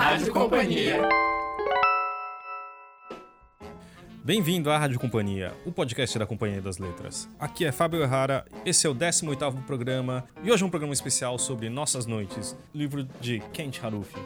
[0.00, 1.08] Rádio Companhia.
[4.22, 7.28] Bem-vindo à Rádio Companhia, o podcast da Companhia das Letras.
[7.36, 11.36] Aqui é Fábio Errara, esse é o 18º programa e hoje é um programa especial
[11.36, 14.20] sobre Nossas Noites, livro de Kent Harufi.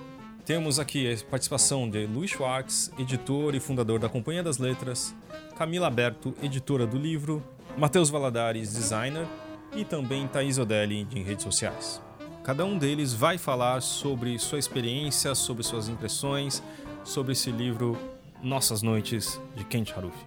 [0.45, 5.15] Temos aqui a participação de Luiz Schwartz, editor e fundador da Companhia das Letras,
[5.57, 7.43] Camila Aberto, editora do livro,
[7.79, 9.27] Matheus Valadares, designer,
[9.75, 11.99] e também Thaís Odelli, de redes sociais.
[12.45, 16.61] Cada um deles vai falar sobre sua experiência, sobre suas impressões,
[17.05, 17.97] sobre esse livro
[18.43, 20.27] Nossas Noites, de Kent Harufi.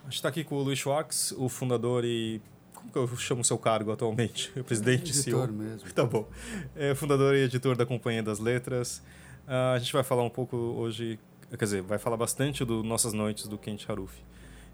[0.00, 2.40] A gente está aqui com o Luiz Schwartz, o fundador e.
[2.72, 4.50] Como que eu chamo o seu cargo atualmente?
[4.58, 5.52] O presidente, editor CEO?
[5.52, 5.86] mesmo.
[5.92, 6.26] Tá bom.
[6.74, 9.02] É fundador e editor da Companhia das Letras.
[9.46, 11.18] Uh, a gente vai falar um pouco hoje,
[11.50, 14.24] quer dizer, vai falar bastante do Nossas Noites, do Kent Harufi.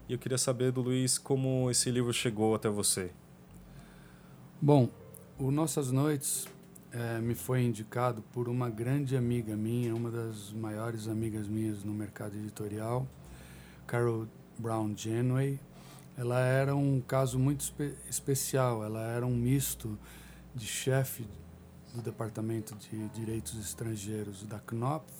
[0.07, 3.11] E eu queria saber do Luiz como esse livro chegou até você.
[4.61, 4.89] Bom,
[5.39, 6.47] o Nossas Noites
[6.91, 11.93] é, me foi indicado por uma grande amiga minha, uma das maiores amigas minhas no
[11.93, 13.07] mercado editorial,
[13.85, 15.59] Carol Brown Genway.
[16.17, 19.97] Ela era um caso muito espe especial, ela era um misto
[20.55, 21.27] de chefe
[21.93, 25.13] do Departamento de Direitos Estrangeiros da Knopf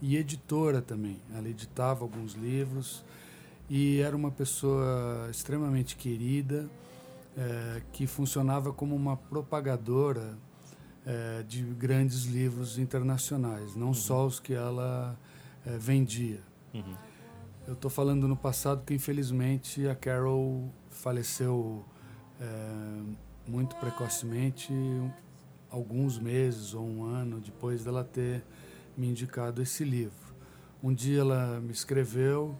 [0.00, 1.20] e editora também.
[1.34, 3.04] Ela editava alguns livros
[3.68, 6.66] e era uma pessoa extremamente querida
[7.38, 10.36] é, que funcionava como uma propagadora
[11.06, 13.94] é, de grandes livros internacionais, não uhum.
[13.94, 15.16] só os que ela
[15.64, 16.40] é, vendia.
[16.74, 16.96] Uhum.
[17.68, 21.84] Eu estou falando no passado que, infelizmente, a Carol faleceu
[23.46, 24.72] muito precocemente,
[25.68, 28.44] alguns meses ou um ano depois dela ter
[28.96, 30.34] me indicado esse livro.
[30.82, 32.56] Um dia ela me escreveu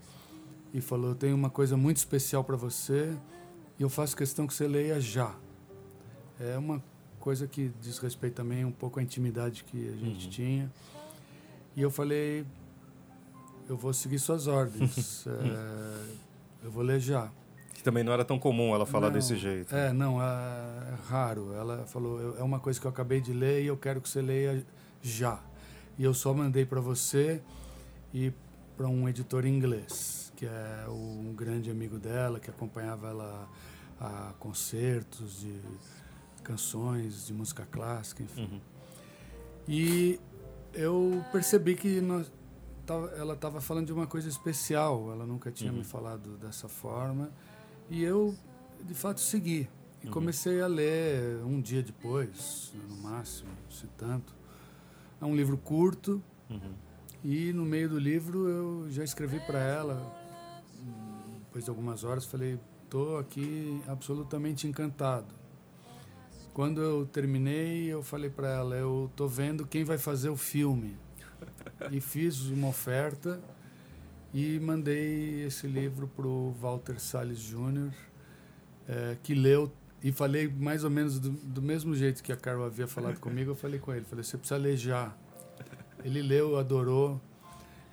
[0.74, 3.16] e falou: Tenho uma coisa muito especial para você
[3.78, 5.34] e eu faço questão que você leia já.
[6.40, 6.82] É uma
[7.20, 10.30] coisa que diz respeito também um pouco à intimidade que a gente uhum.
[10.30, 10.72] tinha.
[11.76, 12.44] E eu falei,
[13.68, 16.14] eu vou seguir suas ordens, é,
[16.64, 17.30] eu vou ler já.
[17.72, 19.72] Que também não era tão comum ela falar não, desse jeito.
[19.72, 21.54] É, não, é, é raro.
[21.54, 24.20] Ela falou, é uma coisa que eu acabei de ler e eu quero que você
[24.20, 24.64] leia
[25.00, 25.40] já.
[25.96, 27.40] E eu só mandei para você
[28.12, 28.32] e
[28.76, 33.48] para um editor inglês que é um grande amigo dela, que acompanhava ela
[34.00, 35.60] a concertos de
[36.42, 38.42] canções de música clássica, enfim.
[38.42, 38.60] Uhum.
[39.66, 40.20] E
[40.72, 42.32] eu percebi que nós,
[43.16, 45.78] ela estava falando de uma coisa especial, ela nunca tinha uhum.
[45.78, 47.30] me falado dessa forma,
[47.90, 48.34] e eu,
[48.82, 49.68] de fato, segui.
[50.02, 50.12] E uhum.
[50.12, 54.34] comecei a ler um dia depois, no máximo, se tanto.
[55.20, 56.74] É um livro curto, uhum.
[57.24, 60.28] e no meio do livro eu já escrevi para ela
[61.58, 62.58] depois de algumas horas, falei:
[62.88, 65.26] estou aqui absolutamente encantado.
[66.54, 70.96] Quando eu terminei, eu falei para ela: eu estou vendo quem vai fazer o filme.
[71.92, 73.40] E fiz uma oferta
[74.34, 77.92] e mandei esse livro para o Walter Salles Jr.,
[78.88, 79.70] é, que leu
[80.02, 83.52] e falei mais ou menos do, do, mesmo jeito que a Carol havia falado comigo,
[83.52, 85.14] eu falei com ele, falei, você precisa ler já.
[86.04, 87.20] Ele leu, adorou,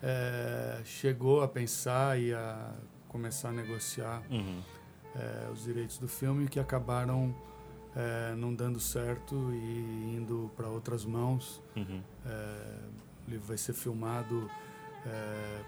[0.01, 2.73] é, chegou a pensar e a
[3.07, 4.61] começar a negociar uhum.
[5.15, 7.33] É, os direitos do filme que acabaram
[7.95, 11.61] é, não dando certo e indo para outras mãos.
[11.75, 12.01] Uhum.
[12.25, 12.79] É,
[13.27, 14.49] o livro vai ser filmado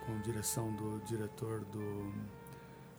[0.08, 2.12] com direção do diretor do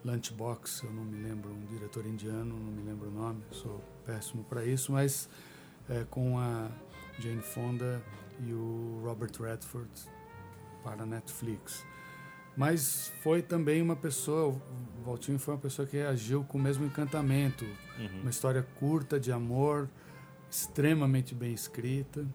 [0.05, 4.45] Lunchbox, eu não me lembro, um diretor indiano, não me lembro o nome, sou péssimo
[4.45, 5.29] para isso, mas
[6.11, 6.71] com a
[7.19, 8.01] Jane Fonda
[8.47, 9.91] e o Robert Redford
[10.85, 11.85] para Netflix.
[12.59, 16.85] Mas foi também uma pessoa, o Valtinho foi uma pessoa que reagiu com o mesmo
[16.85, 17.65] encantamento.
[17.65, 18.23] Uhum.
[18.23, 19.89] Uma história curta de amor,
[20.51, 22.27] extremamente bem escrita.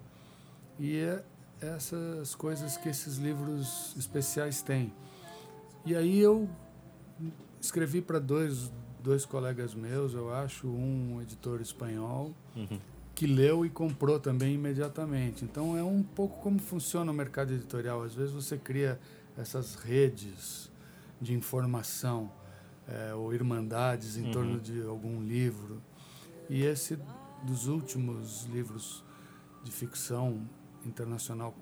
[0.80, 1.22] E é
[1.60, 4.94] essas coisas que esses livros especiais têm.
[5.86, 6.50] E aí eu
[7.60, 8.72] escrevi para dois,
[9.04, 12.80] dois colegas meus, eu acho, um editor espanhol, uhum.
[13.14, 15.44] que leu e comprou também imediatamente.
[15.44, 18.04] Então é um pouco como funciona o mercado editorial.
[18.04, 18.98] Às vezes você cria
[19.38, 20.71] essas redes
[21.19, 22.31] de informação
[22.88, 24.31] é, ou irmandades em uhum.
[24.31, 25.81] torno de algum livro.
[26.50, 27.00] E esse
[27.44, 29.03] dos últimos livros
[29.63, 30.47] de ficção
[30.85, 31.56] internacional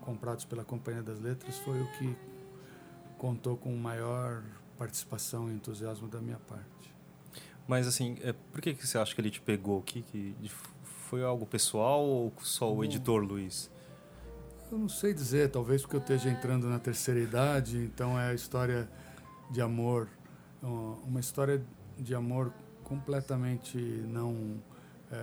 [0.00, 2.16] comprados pela Companhia das Letras foi o que
[3.18, 4.42] contou com maior
[4.78, 6.94] participação e entusiasmo da minha parte.
[7.68, 9.82] Mas assim, é, por que, que você acha que ele te pegou?
[9.82, 10.34] Que, que
[10.82, 13.70] foi algo pessoal ou só o editor Luiz?
[14.70, 18.34] Eu não sei dizer, talvez porque eu esteja entrando na terceira idade, então é a
[18.34, 18.88] história
[19.50, 20.08] de amor,
[20.62, 21.60] uma história
[21.98, 22.52] de amor
[22.84, 23.76] completamente
[24.06, 24.62] não
[25.10, 25.14] é,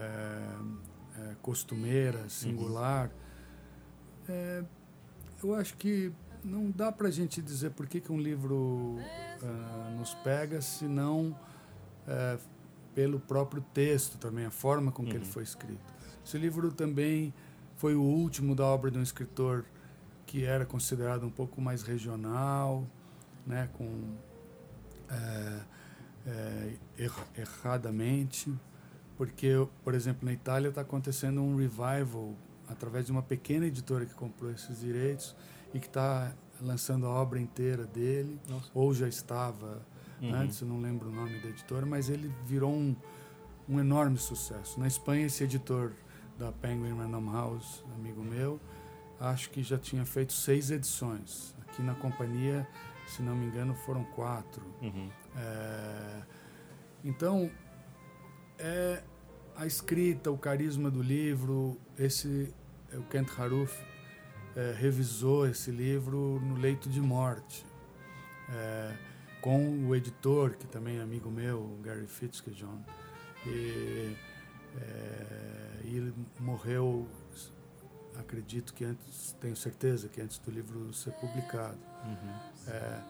[1.19, 3.09] é, costumeira, singular.
[4.27, 4.65] É,
[5.41, 6.11] eu acho que
[6.43, 8.97] não dá para a gente dizer por que, que um livro
[9.97, 11.37] nos pega, senão
[12.93, 15.17] pelo próprio texto também, a forma com que uhum.
[15.17, 15.93] ele foi escrito.
[16.25, 17.33] Esse livro também
[17.77, 19.63] foi o último da obra de um escritor
[20.25, 22.85] que era considerado um pouco mais regional,
[23.45, 24.15] né, com
[25.09, 25.59] é,
[26.27, 28.53] é, erradamente,
[29.15, 29.53] porque,
[29.83, 32.35] por exemplo, na Itália está acontecendo um revival
[32.67, 35.35] através de uma pequena editora que comprou esses direitos
[35.73, 38.69] e que está lançando a obra inteira dele, Nossa.
[38.73, 39.81] ou já estava
[40.21, 40.33] uhum.
[40.33, 42.95] antes, eu não lembro o nome da editora, mas ele virou um,
[43.69, 44.79] um enorme sucesso.
[44.79, 45.93] Na Espanha, esse editor
[46.37, 48.59] da Penguin Random House, amigo meu,
[49.19, 51.55] acho que já tinha feito seis edições.
[51.61, 52.67] Aqui na companhia,
[53.07, 54.63] se não me engano, foram quatro.
[54.81, 55.09] Uhum.
[55.35, 56.21] É,
[57.03, 57.49] então,
[58.59, 59.03] é
[59.55, 62.53] a escrita, o carisma do livro, esse
[62.93, 63.75] o Kent Haruf
[64.55, 67.65] é, revisou esse livro no leito de morte,
[68.49, 68.95] é,
[69.41, 72.83] com o editor, que também é amigo meu, Gary Fitzgibbon.
[73.45, 74.15] E,
[74.77, 77.07] é, ele morreu,
[78.17, 81.79] acredito que antes, tenho certeza que antes do livro ser publicado.
[82.05, 82.71] Uhum.
[82.71, 83.01] É,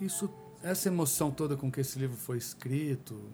[0.00, 0.30] isso,
[0.62, 3.30] essa emoção toda com que esse livro foi escrito,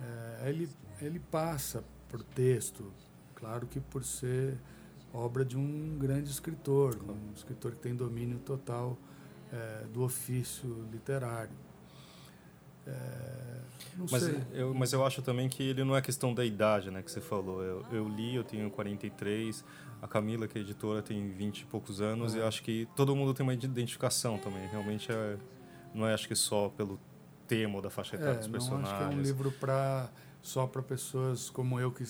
[0.00, 0.68] é, ele,
[1.00, 2.92] ele passa por texto,
[3.34, 4.58] claro que por ser
[5.12, 8.96] obra de um grande escritor, um escritor que tem domínio total
[9.52, 11.67] é, do ofício literário.
[12.88, 13.28] É,
[14.10, 17.10] mas, eu, mas eu acho também que ele não é questão da idade, né, que
[17.10, 17.62] você falou.
[17.62, 19.64] Eu, eu li, eu tenho 43,
[20.00, 22.38] a Camila, que é editora, tem 20 e poucos anos, é.
[22.38, 24.66] e acho que todo mundo tem uma identificação também.
[24.68, 25.36] Realmente é,
[25.94, 26.98] não é, acho que só pelo
[27.46, 28.88] tema ou da faixa etária é, dos personagens.
[28.88, 30.08] Não acho que é um livro para
[30.40, 32.04] só para pessoas como eu que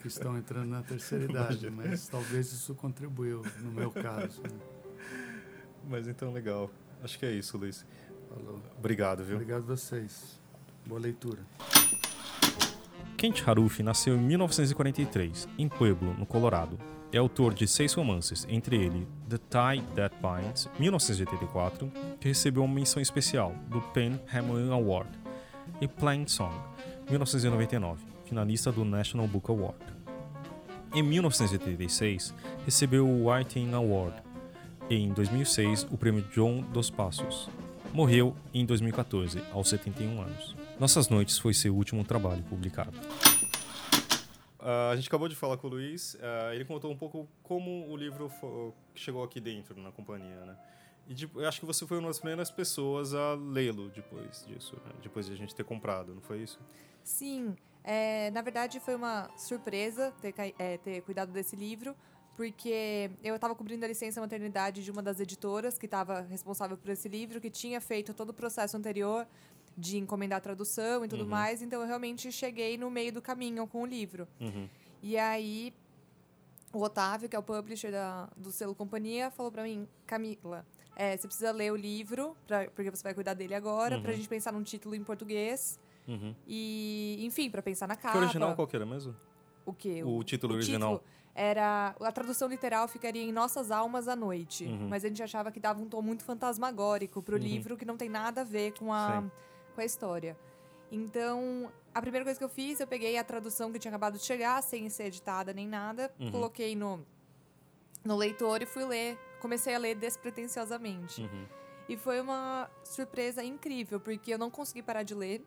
[0.00, 4.42] que estão entrando na terceira idade, mas talvez isso contribuiu no meu caso.
[4.42, 4.58] Né?
[5.88, 6.70] Mas então, legal.
[7.02, 7.86] Acho que é isso, Luiz.
[8.28, 8.60] Falou.
[8.78, 9.36] Obrigado, viu?
[9.36, 10.40] Obrigado a vocês.
[10.86, 11.40] Boa leitura.
[13.16, 16.78] Kent Haruf nasceu em 1943, em Pueblo, no Colorado.
[17.12, 21.90] É autor de seis romances, entre ele The Tie That Binds, 1984,
[22.20, 25.10] que recebeu uma menção especial do Penn Hamlin Award,
[25.80, 26.54] e Plain Song,
[27.08, 29.78] 1999 finalista do National Book Award.
[30.94, 32.34] Em 1986,
[32.64, 34.14] recebeu o Whiting Award
[34.88, 37.48] e, em 2006, o prêmio John dos Passos.
[37.92, 40.54] Morreu em 2014, aos 71 anos.
[40.78, 42.96] Nossas Noites foi seu último trabalho publicado.
[44.60, 47.88] Uh, a gente acabou de falar com o Luiz, uh, ele contou um pouco como
[47.88, 48.30] o livro
[48.94, 50.56] chegou aqui dentro na companhia, né?
[51.08, 54.76] E tipo, eu acho que você foi uma das primeiras pessoas a lê-lo depois disso,
[54.84, 54.92] né?
[55.02, 56.60] depois de a gente ter comprado, não foi isso?
[57.02, 61.96] Sim, é, na verdade, foi uma surpresa ter, é, ter cuidado desse livro,
[62.38, 66.88] porque eu estava cobrindo a licença maternidade de uma das editoras que estava responsável por
[66.88, 69.26] esse livro, que tinha feito todo o processo anterior
[69.76, 71.30] de encomendar a tradução e tudo uhum.
[71.30, 74.28] mais, então eu realmente cheguei no meio do caminho com o livro.
[74.40, 74.68] Uhum.
[75.02, 75.74] E aí,
[76.72, 80.64] o Otávio, que é o publisher da, do selo Companhia, falou para mim, Camila,
[80.94, 84.02] é, você precisa ler o livro, pra, porque você vai cuidar dele agora, uhum.
[84.02, 85.76] para a gente pensar num título em português
[86.08, 86.34] Uhum.
[86.46, 88.12] E, enfim, para pensar na capa.
[88.12, 89.14] Que original qual que era mesmo?
[89.66, 90.02] O quê?
[90.02, 91.00] O, o título o original.
[91.00, 94.88] Título era a tradução literal ficaria em Nossas Almas à Noite, uhum.
[94.88, 97.42] mas a gente achava que dava um tom muito fantasmagórico pro uhum.
[97.42, 99.22] livro que não tem nada a ver com a,
[99.74, 100.36] com a história.
[100.90, 104.24] Então, a primeira coisa que eu fiz, eu peguei a tradução que tinha acabado de
[104.24, 106.30] chegar, sem ser editada nem nada, uhum.
[106.30, 107.04] coloquei no,
[108.04, 109.18] no leitor e fui ler.
[109.40, 111.22] Comecei a ler despretensiosamente.
[111.22, 111.46] Uhum.
[111.88, 115.44] E foi uma surpresa incrível, porque eu não consegui parar de ler.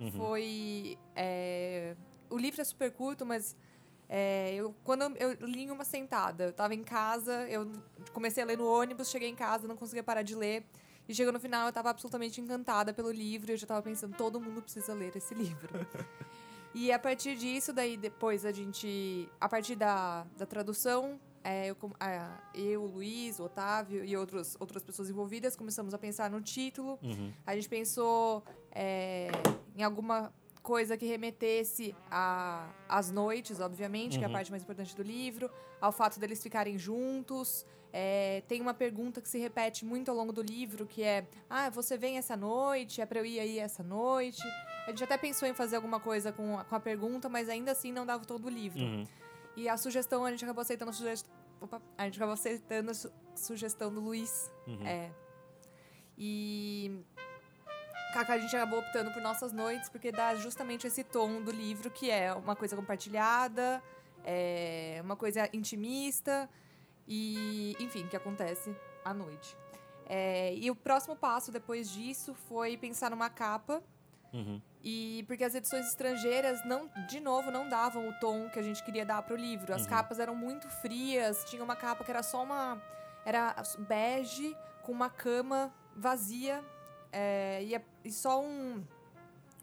[0.00, 0.10] Uhum.
[0.12, 0.98] Foi.
[1.14, 1.96] É,
[2.28, 3.56] o livro é super curto, mas
[4.08, 7.70] é, eu, quando eu, eu, li em uma sentada, eu estava em casa, eu
[8.12, 10.64] comecei a ler no ônibus, cheguei em casa, não conseguia parar de ler.
[11.06, 14.16] E chegou no final, eu estava absolutamente encantada pelo livro, e eu já estava pensando,
[14.16, 15.86] todo mundo precisa ler esse livro.
[16.74, 21.76] e a partir disso, daí depois a gente, a partir da, da tradução, é, eu,
[22.54, 26.98] eu, o Luiz, o Otávio e outros, outras pessoas envolvidas começamos a pensar no título.
[27.02, 27.32] Uhum.
[27.46, 29.28] A gente pensou é,
[29.74, 30.30] em alguma
[30.62, 31.94] coisa que remetesse
[32.88, 34.18] às noites, obviamente, uhum.
[34.18, 34.32] que é a uhum.
[34.34, 35.50] parte mais importante do livro,
[35.80, 37.64] ao fato deles ficarem juntos.
[37.92, 41.70] É, tem uma pergunta que se repete muito ao longo do livro, que é: Ah,
[41.70, 43.00] você vem essa noite?
[43.00, 44.42] É para eu ir aí essa noite?
[44.86, 47.72] A gente até pensou em fazer alguma coisa com a, com a pergunta, mas ainda
[47.72, 48.80] assim não dava todo o livro.
[48.80, 49.06] Uhum.
[49.56, 51.32] E a sugestão, a gente acabou aceitando a sugestão.
[51.60, 54.50] Opa, a gente acabou aceitando a su sugestão do Luiz.
[54.66, 54.86] Uhum.
[54.86, 55.10] É.
[56.16, 57.00] E.
[58.14, 62.10] A gente acabou optando por Nossas Noites, porque dá justamente esse tom do livro, que
[62.10, 63.82] é uma coisa compartilhada,
[64.24, 66.48] é uma coisa intimista,
[67.10, 69.56] E, enfim, que acontece à noite.
[70.04, 73.82] É, e o próximo passo depois disso foi pensar numa capa.
[74.30, 74.60] Uhum.
[74.84, 78.82] E porque as edições estrangeiras não, de novo, não davam o tom que a gente
[78.84, 79.74] queria dar pro livro.
[79.74, 79.88] As Uhum.
[79.88, 81.44] capas eram muito frias.
[81.44, 82.78] Tinha uma capa que era só uma
[83.24, 86.62] era bege com uma cama vazia
[87.12, 88.82] é, e, a- e só um,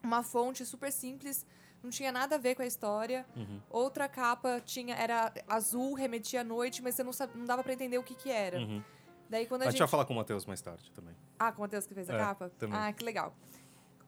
[0.03, 1.45] uma fonte super simples.
[1.83, 3.25] Não tinha nada a ver com a história.
[3.35, 3.61] Uhum.
[3.69, 7.73] Outra capa tinha era azul, remetia à noite, mas você não, sabe, não dava pra
[7.73, 8.57] entender o que que era.
[8.57, 8.83] Uhum.
[9.29, 11.15] Daí quando a A gente gente vai falar com o Matheus mais tarde também.
[11.37, 12.51] ah, com o Matheus que fez a É, capa?
[12.57, 12.77] também.
[12.79, 13.35] Ah, que legal.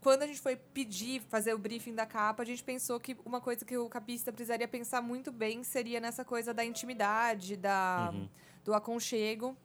[0.02, 3.42] Quando a gente foi pedir, fazer o briefing da capa, a gente pensou que uma
[3.42, 8.30] coisa que o capista precisaria pensar muito bem seria nessa coisa da intimidade, da, Uhum.
[8.64, 9.56] do aconchego.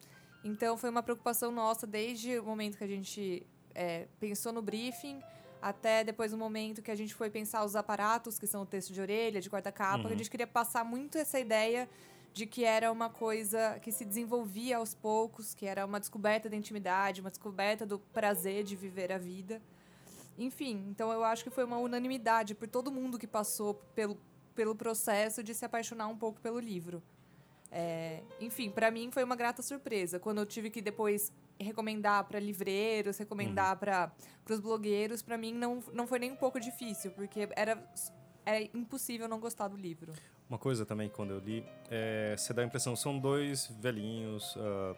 [0.43, 5.21] Então, foi uma preocupação nossa desde o momento que a gente é, pensou no briefing
[5.61, 8.93] até depois o momento que a gente foi pensar os aparatos, que são o texto
[8.93, 10.07] de orelha, de quarta-capa, Uhum.
[10.09, 11.89] que a gente queria passar muito essa ideia
[12.33, 16.57] de que era uma coisa que se desenvolvia aos poucos, que era uma descoberta da
[16.57, 19.63] intimidade, uma descoberta do prazer de viver a vida.
[20.39, 24.19] Enfim, então eu acho que foi uma unanimidade por todo mundo que passou pelo,
[24.55, 27.03] pelo processo de se apaixonar um pouco pelo livro.
[27.71, 30.19] É, enfim, para mim foi uma grata surpresa.
[30.19, 31.31] Quando eu tive que depois
[31.63, 34.13] recomendar para livreiros, recomendar para
[34.49, 37.83] os blogueiros, para mim não, não foi nem um pouco difícil, porque era,
[38.45, 40.13] era impossível não gostar do livro.
[40.49, 44.95] Uma coisa também, quando eu li, é, você dá a impressão, são dois velhinhos, ah,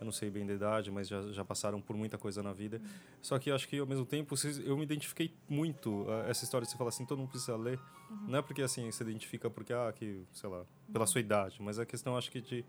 [0.00, 2.80] eu não sei bem da idade, mas já, já passaram por muita coisa na vida.
[3.20, 4.34] Só que eu acho que, ao mesmo tempo,
[4.64, 6.06] eu me identifiquei muito.
[6.08, 7.80] ah, essa história de você falar assim, todo mundo precisa ler.
[8.26, 11.78] Não é porque, assim, você identifica porque, ah, que, sei lá, pela sua idade, mas
[11.78, 12.64] a questão, acho que, de,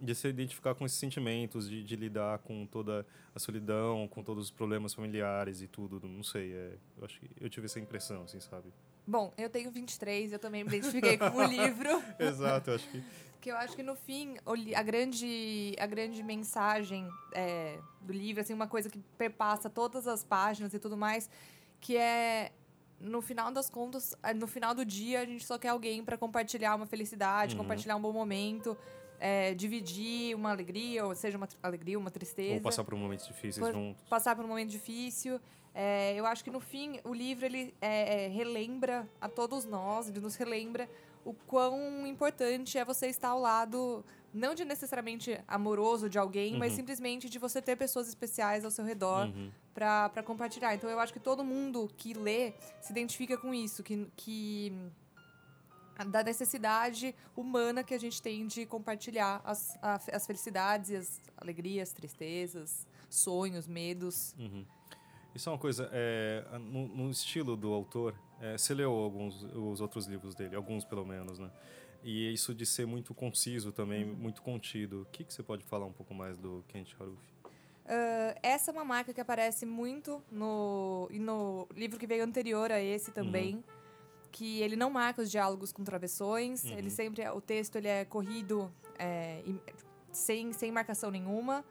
[0.00, 4.44] de se identificar com esses sentimentos, de, de lidar com toda a solidão, com todos
[4.44, 8.22] os problemas familiares e tudo, não sei, é, eu acho que eu tive essa impressão,
[8.24, 8.72] assim, sabe?
[9.06, 12.02] Bom, eu tenho 23, eu também me identifiquei com o livro.
[12.18, 13.02] Exato, eu acho que...
[13.40, 14.34] Que eu acho que no fim,
[14.74, 20.24] a grande, a grande mensagem é, do livro, assim, uma coisa que perpassa todas as
[20.24, 21.30] páginas e tudo mais,
[21.80, 22.50] que é
[22.98, 26.16] no final das contas, eh, no final do dia, a gente só quer alguém para
[26.16, 27.62] compartilhar uma felicidade, Uhum.
[27.62, 28.76] compartilhar um bom momento,
[29.20, 33.66] é, dividir uma alegria, ou seja, uma alegria, uma tristeza Ou passar por momentos difíceis
[33.72, 34.02] juntos.
[34.08, 35.40] passar por um momento difícil.
[35.74, 40.08] É, eu acho que no fim o livro ele é, é, relembra a todos nós,
[40.08, 40.88] ele nos relembra
[41.24, 46.70] o quão importante é você estar ao lado, não de necessariamente amoroso de alguém, mas
[46.72, 46.76] Uhum.
[46.78, 49.50] simplesmente de você ter pessoas especiais ao seu redor Uhum.
[49.74, 50.74] para compartilhar.
[50.74, 54.72] Então eu acho que todo mundo que lê se identifica com isso, que, que
[56.04, 61.92] da necessidade humana que a gente tem de compartilhar as, a- as felicidades as alegrias,
[61.92, 64.34] tristezas, sonhos, medos.
[64.38, 64.64] Uhum.
[65.34, 69.80] Isso é uma coisa, é, no, no estilo do autor, é, você leu alguns os
[69.80, 71.50] outros livros dele, alguns pelo menos, né?
[72.02, 75.02] E isso de ser muito conciso também, muito contido.
[75.02, 77.18] O que, que você pode falar um pouco mais do Kent Haruf?
[77.84, 82.80] Ah, essa é uma marca que aparece muito no, no livro que veio anterior a
[82.80, 83.62] esse também.
[84.36, 86.62] Que ele não marca os diálogos com travessões.
[86.64, 86.76] Uhum.
[86.78, 89.42] Ele sempre é- o texto ele é corrido é,
[90.12, 91.64] sem, sem marcação nenhuma.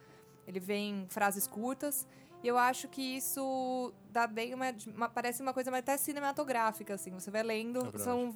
[0.48, 2.07] Ele vem frases curtas.
[2.43, 7.12] E eu acho que isso dá bem uma, uma- parece uma coisa até cinematográfica assim.
[7.12, 8.36] Você vai lendo, É são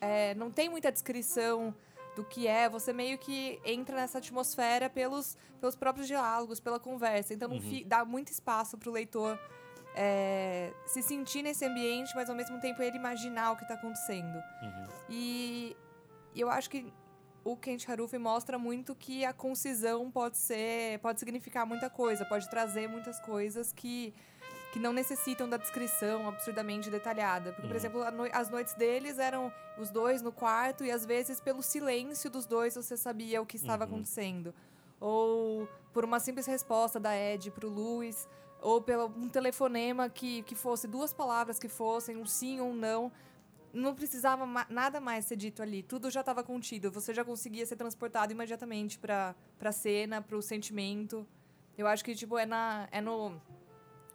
[0.00, 1.74] é, não tem muita descrição
[2.16, 7.32] do que é, você meio que entra nessa atmosfera pelos, pelos próprios diálogos, pela conversa.
[7.32, 7.60] Então Uhum.
[7.60, 9.38] fi- dá muito espaço para o leitor
[9.94, 14.36] é, se sentir nesse ambiente, mas ao mesmo tempo ele imaginar o que está acontecendo.
[14.62, 14.86] Uhum.
[15.08, 15.76] E,
[16.34, 16.92] eu acho que
[17.44, 22.48] o Kent Haruf mostra muito que a concisão pode ser, pode significar muita coisa, pode
[22.48, 24.14] trazer muitas coisas que
[24.72, 27.52] que não necessitam da descrição absurdamente detalhada.
[27.52, 27.76] Porque, por Uhum.
[27.76, 31.62] exemplo, a noi- as noites deles eram os dois no quarto e às vezes pelo
[31.62, 33.90] silêncio dos dois você sabia o que estava Uhum.
[33.90, 34.54] acontecendo.
[34.98, 38.26] Ou por uma simples resposta da Ed pro Louis,
[38.62, 42.74] ou pelo um telefonema que, que fosse duas palavras que fossem um sim ou um
[42.74, 43.12] não.
[43.72, 47.64] Não precisava ma- nada mais ser dito ali, tudo já estava contido, você já conseguia
[47.66, 51.26] ser transportado imediatamente para a cena, para o sentimento.
[51.76, 53.40] Eu acho que tipo é na é no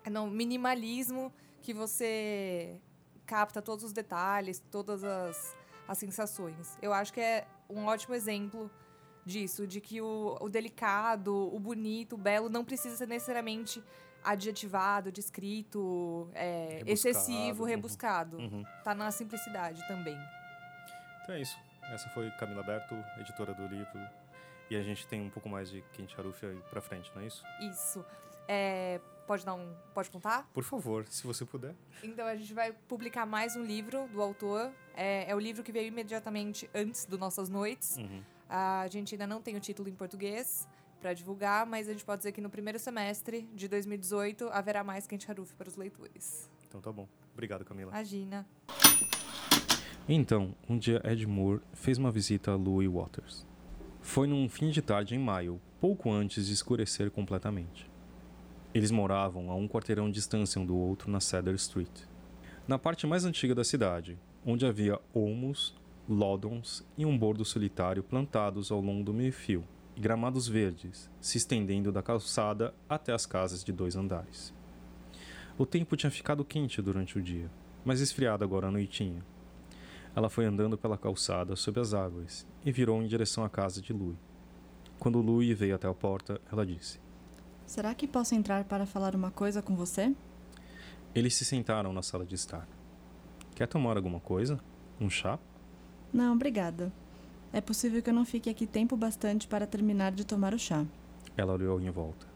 [0.03, 2.79] é no minimalismo que você
[3.25, 5.55] capta todos os detalhes, todas as,
[5.87, 6.77] as sensações.
[6.81, 8.71] Eu acho que é um ótimo exemplo
[9.25, 13.83] disso, de que o, o delicado, o bonito, o belo não precisa ser necessariamente
[14.23, 17.69] adjetivado, descrito, é, Rebuscado, excessivo, uhum.
[17.69, 18.37] rebuscado.
[18.37, 18.63] Uhum.
[18.83, 20.17] Tá na simplicidade também.
[21.23, 21.57] Então é isso.
[21.83, 23.99] Essa foi Camila Berto, editora do livro.
[24.69, 27.27] E a gente tem um pouco mais de Kent Haruf aí pra frente, não é
[27.27, 27.43] isso?
[27.61, 28.05] Isso.
[28.47, 29.73] É, pode dar um.
[29.93, 30.49] Pode contar?
[30.53, 31.73] Por favor, se você puder.
[32.03, 34.71] Então a gente vai publicar mais um livro do autor.
[34.95, 37.97] É, é o livro que veio imediatamente antes do Nossas Noites.
[37.97, 38.21] Uhum.
[38.49, 40.67] A gente ainda não tem o título em português
[40.99, 45.07] para divulgar, mas a gente pode dizer que no primeiro semestre de 2018 haverá mais
[45.07, 46.49] Quente Haruf para os leitores.
[46.67, 47.07] Então tá bom.
[47.33, 47.91] Obrigado, Camila.
[47.91, 48.45] Imagina.
[50.09, 53.45] Então, um dia Ed Moore fez uma visita a Louis Waters.
[54.01, 57.89] Foi num fim de tarde em maio, pouco antes de escurecer completamente.
[58.73, 62.03] Eles moravam a um quarteirão de distância um do outro na Cedar Street,
[62.67, 65.75] na parte mais antiga da cidade, onde havia olmos,
[66.07, 69.63] lódons e um bordo solitário plantados ao longo do meio-fio,
[69.97, 74.53] e gramados verdes se estendendo da calçada até as casas de dois andares.
[75.57, 77.49] O tempo tinha ficado quente durante o dia,
[77.83, 79.25] mas esfriado agora à noitinha.
[80.15, 83.91] Ela foi andando pela calçada sob as árvores e virou em direção à casa de
[83.91, 84.15] Louis.
[84.99, 86.99] Quando Louis veio até a porta, ela disse:
[87.65, 90.15] Será que posso entrar para falar uma coisa com você?
[91.15, 92.67] Eles se sentaram na sala de estar.
[93.55, 94.59] Quer tomar alguma coisa?
[95.01, 95.39] Um chá?
[96.13, 96.93] Não, obrigada.
[97.53, 100.85] É possível que eu não fique aqui tempo bastante para terminar de tomar o chá.
[101.35, 102.27] Ela olhou em volta.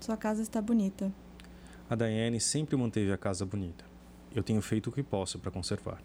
[0.00, 1.12] Sua casa está bonita.
[1.88, 3.84] A Diane sempre manteve a casa bonita.
[4.34, 6.02] Eu tenho feito o que posso para conservar.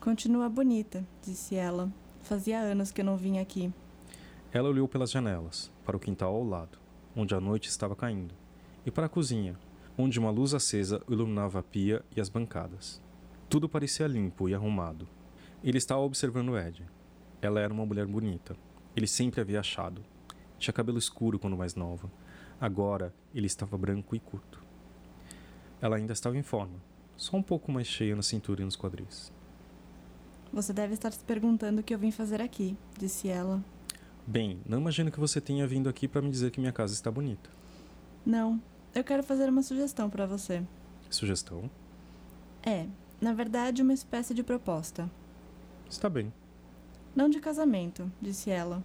[0.00, 1.92] Continua bonita, disse ela.
[2.20, 3.72] Fazia anos que eu não vinha aqui.
[4.52, 6.78] Ela olhou pelas janelas, para o quintal ao lado,
[7.14, 8.34] onde a noite estava caindo,
[8.84, 9.58] e para a cozinha,
[9.98, 13.02] onde uma luz acesa iluminava a pia e as bancadas.
[13.48, 15.08] Tudo parecia limpo e arrumado.
[15.62, 16.84] Ele estava observando Ed.
[17.40, 18.56] Ela era uma mulher bonita.
[18.94, 20.02] Ele sempre havia achado.
[20.58, 22.10] Tinha cabelo escuro quando mais nova.
[22.60, 24.64] Agora ele estava branco e curto.
[25.80, 26.80] Ela ainda estava em forma,
[27.16, 29.30] só um pouco mais cheia na cintura e nos quadris.
[30.52, 33.62] Você deve estar se perguntando o que eu vim fazer aqui, disse ela.
[34.26, 37.10] Bem, não imagino que você tenha vindo aqui para me dizer que minha casa está
[37.10, 37.50] bonita.
[38.24, 38.60] Não,
[38.94, 40.62] eu quero fazer uma sugestão para você.
[41.10, 41.70] Sugestão?
[42.64, 42.86] É,
[43.20, 45.10] na verdade, uma espécie de proposta.
[45.88, 46.32] Está bem.
[47.16, 48.84] Não de casamento, disse ela.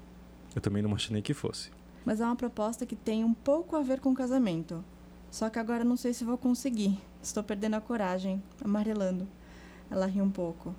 [0.55, 1.69] Eu também não imaginei que fosse.
[2.05, 4.81] Mas é uma proposta que tem um pouco a ver com casamento.
[5.29, 6.97] Só que agora não sei se vou conseguir.
[7.21, 9.27] Estou perdendo a coragem, amarelando.
[9.89, 10.73] Ela riu um pouco.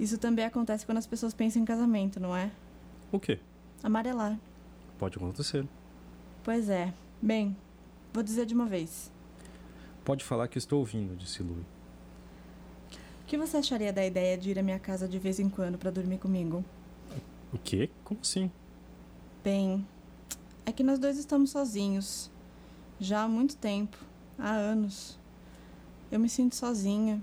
[0.00, 2.50] Isso também acontece quando as pessoas pensam em casamento, não é?
[3.12, 3.38] O quê?
[3.80, 4.36] Amarelar.
[4.98, 5.64] Pode acontecer.
[6.42, 6.92] Pois é.
[7.22, 7.56] Bem,
[8.12, 9.12] vou dizer de uma vez.
[10.04, 11.64] Pode falar que estou ouvindo, disse Louis.
[13.34, 15.76] O que você acharia da ideia de ir à minha casa de vez em quando
[15.76, 16.64] para dormir comigo?
[17.52, 17.90] O quê?
[18.04, 18.48] Como assim?
[19.42, 19.84] Bem,
[20.64, 22.30] é que nós dois estamos sozinhos.
[23.00, 23.98] Já há muito tempo
[24.38, 25.18] há anos.
[26.12, 27.20] Eu me sinto sozinha.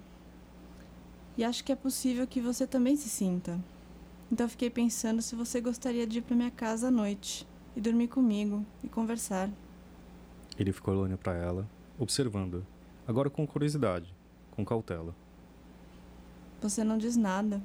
[1.38, 3.58] E acho que é possível que você também se sinta.
[4.30, 8.10] Então fiquei pensando se você gostaria de ir para minha casa à noite e dormir
[8.10, 9.50] comigo e conversar.
[10.60, 11.65] Ele ficou olhando para ela,
[11.97, 12.67] observando,
[13.08, 14.13] agora com curiosidade,
[14.52, 15.15] com cautela.
[16.62, 17.62] Você não diz nada.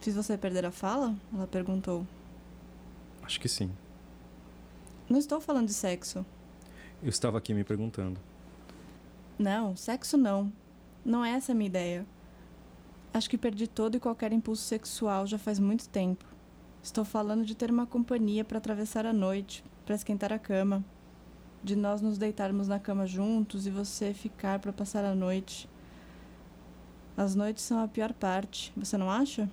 [0.00, 1.14] Fiz você perder a fala?
[1.32, 2.06] Ela perguntou.
[3.22, 3.70] Acho que sim.
[5.08, 6.26] Não estou falando de sexo.
[7.02, 8.20] Eu estava aqui me perguntando.
[9.38, 10.52] Não, sexo não.
[11.04, 12.06] Não é essa a minha ideia.
[13.14, 16.24] Acho que perdi todo e qualquer impulso sexual já faz muito tempo.
[16.82, 20.84] Estou falando de ter uma companhia para atravessar a noite, para esquentar a cama,
[21.62, 25.68] de nós nos deitarmos na cama juntos e você ficar para passar a noite.
[27.20, 29.46] As noites são a pior parte, você não acha?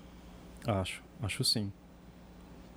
[0.66, 1.70] Acho, acho sim.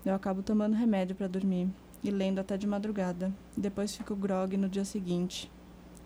[0.04, 1.68] Eu acabo tomando remédio para dormir
[2.02, 3.32] e lendo até de madrugada.
[3.56, 5.48] Depois fico grog no dia seguinte,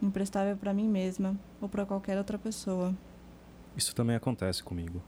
[0.02, 2.94] imprestável para mim mesma ou para qualquer outra pessoa.
[3.74, 5.02] Isso também acontece comigo.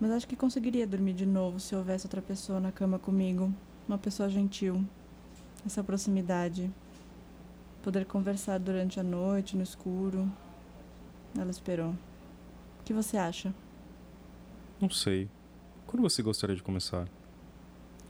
[0.00, 3.54] Mas acho que conseguiria dormir de novo se houvesse outra pessoa na cama comigo,
[3.86, 4.84] uma pessoa gentil.
[5.64, 6.68] Essa proximidade,
[7.84, 10.28] poder conversar durante a noite no escuro.
[11.38, 11.94] Ela esperou.
[12.84, 13.54] O que você acha?
[14.78, 15.26] Não sei.
[15.86, 17.08] Quando você gostaria de começar?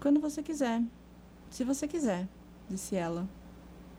[0.00, 0.82] Quando você quiser.
[1.48, 2.26] Se você quiser,
[2.68, 3.28] disse ela.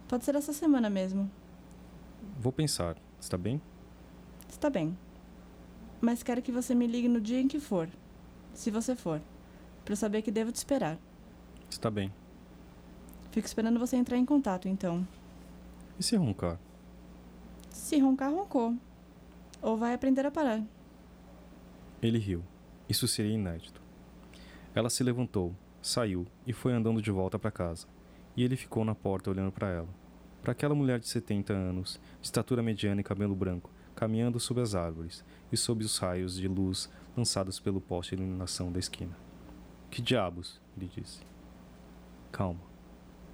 [0.05, 1.31] Pode ser essa semana mesmo.
[2.37, 2.97] Vou pensar.
[3.21, 3.61] Está bem?
[4.49, 4.97] Está bem.
[6.01, 7.87] Mas quero que você me ligue no dia em que for.
[8.53, 9.21] Se você for.
[9.85, 10.97] Para saber que devo te esperar.
[11.69, 12.11] Está bem.
[13.31, 15.07] Fico esperando você entrar em contato, então.
[15.97, 16.59] E se roncar?
[17.69, 18.75] Se roncar, roncou.
[19.61, 20.63] Ou vai aprender a parar.
[22.01, 22.43] Ele riu.
[22.87, 23.81] Isso seria inédito.
[24.73, 27.87] Ela se levantou, saiu e foi andando de volta para casa.
[28.35, 29.89] E ele ficou na porta olhando para ela.
[30.41, 34.75] Para aquela mulher de 70 anos, de estatura mediana e cabelo branco, caminhando sob as
[34.75, 39.17] árvores e sob os raios de luz lançados pelo poste de iluminação da esquina.
[39.89, 40.61] Que diabos?
[40.77, 41.21] ele disse.
[42.31, 42.59] Calma.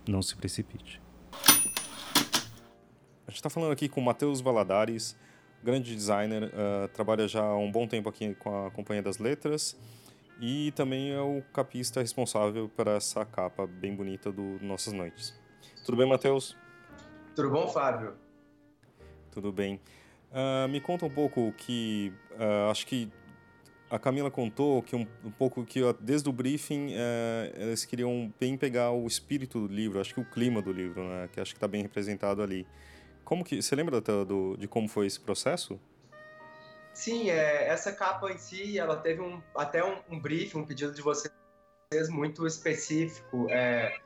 [0.08, 1.02] Não se precipite.
[1.34, 5.18] A gente está falando aqui com Matheus Valadares,
[5.64, 9.78] grande designer, uh, trabalha já há um bom tempo aqui com a Companhia das Letras
[10.40, 15.40] e também é o capista responsável por essa capa bem bonita do Nossas Noites.
[15.86, 16.58] Tudo bem, Matheus?
[17.36, 18.16] Tudo bom, Fábio?
[19.32, 19.80] Tudo bem.
[20.32, 23.12] Uh, me conta um pouco que uh, acho que
[23.90, 28.58] a Camila contou que um, um pouco que desde o briefing uh, eles queriam bem
[28.58, 31.58] pegar o espírito do livro, acho que o clima do livro, né, que acho que
[31.58, 32.66] está bem representado ali.
[33.32, 35.80] Como que você lembra do, de como foi esse processo?
[36.94, 40.94] Sim, é, essa capa em si, ela teve um, até um, um briefing, um pedido
[40.94, 41.32] de vocês
[42.10, 43.48] muito específico.
[43.50, 43.98] É,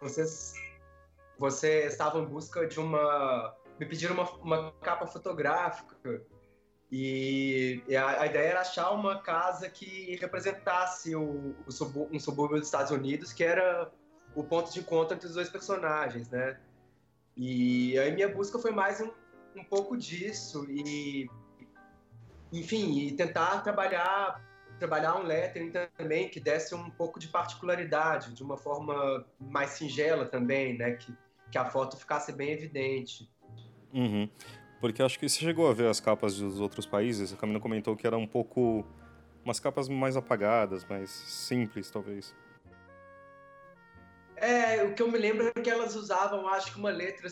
[0.00, 0.54] vocês,
[1.38, 6.22] você estava em busca de uma, me pediram uma, uma capa fotográfica
[6.90, 12.18] e, e a, a, ideia era achar uma casa que representasse o, o subú um
[12.18, 13.92] subúrbio dos Estados Unidos, que era
[14.34, 16.58] o ponto de encontro entre os dois personagens, né?
[17.36, 19.10] E aí minha busca foi mais um,
[19.54, 21.28] um pouco disso e
[22.52, 24.42] enfim, e tentar trabalhar
[24.78, 30.26] trabalhar um lettering também que desse um pouco de particularidade, de uma forma mais singela
[30.26, 31.14] também, né, que,
[31.50, 33.30] que a foto ficasse bem evidente.
[33.92, 34.28] Uhum.
[34.80, 37.96] Porque acho que você chegou a ver as capas dos outros países, a Camila comentou
[37.96, 38.84] que era um pouco
[39.42, 42.34] umas capas mais apagadas, mais simples, talvez.
[44.36, 47.28] É, o que eu me lembro é que elas usavam, acho que uma letra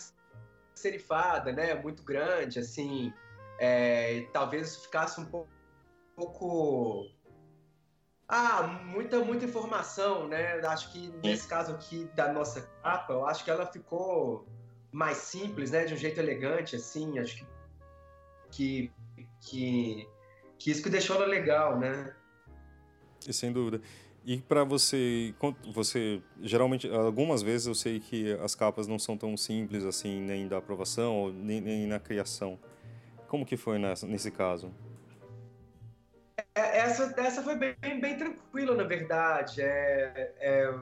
[0.74, 3.12] serifada, né, muito grande, assim,
[3.58, 5.48] é, talvez ficasse um pouco,
[6.12, 7.06] um pouco,
[8.28, 10.60] ah, muita muita informação, né?
[10.66, 14.46] Acho que nesse caso aqui da nossa capa, eu acho que ela ficou
[14.90, 15.84] mais simples, né?
[15.84, 17.18] De um jeito elegante, assim.
[17.18, 17.46] Acho que
[18.50, 18.92] que
[19.40, 20.08] que,
[20.58, 22.14] que isso que deixou ela legal, né?
[23.26, 23.80] E sem dúvida.
[24.24, 25.34] E para você,
[25.74, 30.48] você geralmente, algumas vezes eu sei que as capas não são tão simples assim, nem
[30.48, 32.58] da aprovação, nem, nem na criação.
[33.28, 34.72] Como que foi nessa, nesse caso?
[36.54, 39.60] É, essa, essa foi bem, bem tranquila, na verdade.
[39.60, 40.74] É, é,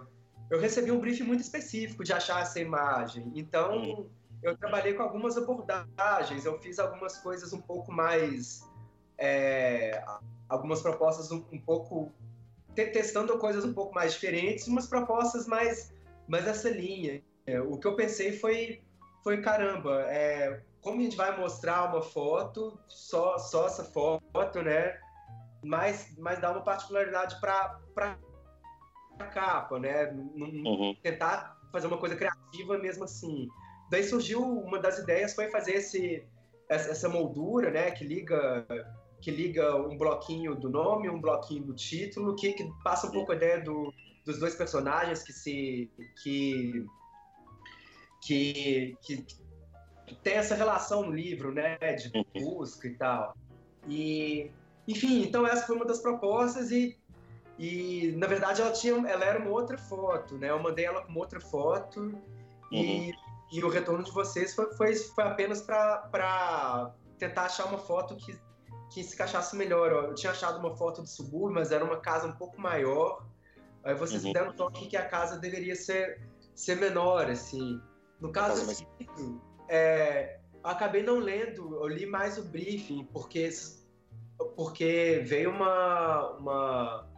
[0.51, 3.33] eu recebi um briefing muito específico de achar essa imagem.
[3.35, 4.11] Então, uhum.
[4.43, 8.61] eu trabalhei com algumas abordagens, eu fiz algumas coisas um pouco mais.
[9.17, 10.05] É,
[10.49, 12.13] algumas propostas um, um, pouco.
[12.75, 15.95] Testando coisas um pouco mais diferentes, umas propostas mais,
[16.29, 17.23] mais essa linha.
[17.47, 18.83] É, o que eu pensei foi,
[19.23, 24.99] foi caramba, é, como a gente vai mostrar uma foto, só, só essa foto, né?
[25.65, 27.79] Mas, mas dá uma particularidade para
[29.19, 30.11] a capa, né?
[30.11, 30.97] Uhum.
[31.03, 33.49] Tentar fazer uma coisa criativa mesmo assim.
[33.91, 36.27] Daí surgiu uma das ideias foi fazer esse
[36.69, 37.91] essa moldura, né?
[37.91, 38.67] Que liga
[39.23, 43.31] que liga um bloquinho do nome, um bloquinho do título, que, que passa um pouco
[43.31, 43.95] a ideia do,
[44.27, 45.91] dos dois personagens que se
[46.23, 46.85] que
[48.21, 49.27] que, que
[50.23, 52.25] tem essa relação no livro, né, de uhum.
[52.35, 53.37] busca e tal.
[53.89, 54.51] E,
[54.87, 56.99] enfim, então essa foi uma das propostas e,
[57.59, 60.51] e na verdade ela tinha, ela era uma outra foto, né?
[60.51, 62.21] Eu mandei ela com outra foto uhum.
[62.73, 63.13] e,
[63.53, 68.37] e o retorno de vocês foi, foi, foi apenas para tentar achar uma foto que,
[68.93, 69.91] que se encaixasse melhor.
[69.91, 73.27] Eu tinha achado uma foto do subúrbio, mas era uma casa um pouco maior.
[73.83, 74.29] Aí vocês uhum.
[74.29, 76.21] me deram um toque que a casa deveria ser,
[76.55, 77.81] ser menor, assim.
[78.21, 78.87] No caso, assim,
[79.69, 83.49] é, acabei não lendo, eu li mais o briefing, porque,
[84.55, 87.09] porque veio uma, uma.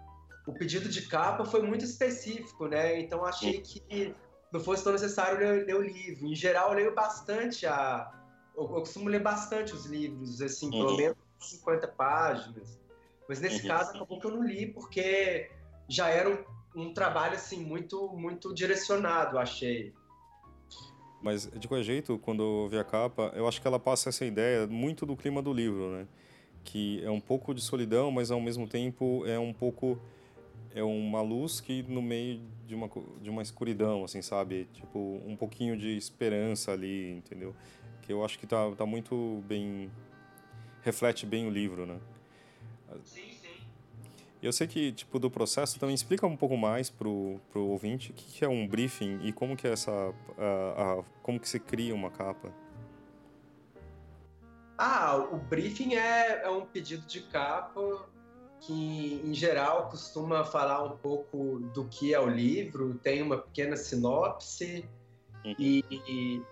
[0.47, 3.01] O pedido de capa foi muito específico, né?
[3.01, 4.15] Então achei que
[4.53, 6.27] não fosse tão necessário ler, ler o livro.
[6.27, 8.11] Em geral, eu leio bastante a.
[8.57, 10.97] Eu, eu costumo ler bastante os livros, assim, pelo uhum.
[10.97, 12.79] menos 50 páginas.
[13.29, 13.69] Mas nesse uhum.
[13.69, 15.51] caso, acabou que eu não li, porque
[15.89, 19.93] já era um, um trabalho, assim, muito, muito direcionado, achei.
[21.23, 24.27] Mas, de qualquer jeito, quando eu vi a capa, eu acho que ela passa essa
[24.27, 26.07] ideia muito do clima do livro, né?
[26.63, 29.99] Que é um pouco de solidão, mas ao mesmo tempo é um pouco
[30.75, 32.91] é uma luz que no meio de uma
[33.23, 34.69] de uma escuridão, assim, sabe?
[34.73, 37.55] Tipo, um pouquinho de esperança ali, entendeu?
[38.03, 39.91] Que eu acho que tá, tá muito bem
[40.85, 41.99] reflete bem o livro, né?
[43.05, 43.35] Sim,
[44.45, 48.15] eu sei que, tipo, do processo, também explica um pouco mais pro, pro ouvinte o
[48.15, 49.91] que, que é um briefing e como que é essa...
[50.37, 52.53] A, a, como que se cria uma capa.
[54.77, 58.07] Ah, o briefing é, é um pedido de capa
[58.61, 63.79] que, em geral, costuma falar um pouco do que é o livro, tem uma pequena
[63.79, 64.85] sinopse
[65.43, 65.55] uhum.
[65.59, 66.43] e, e,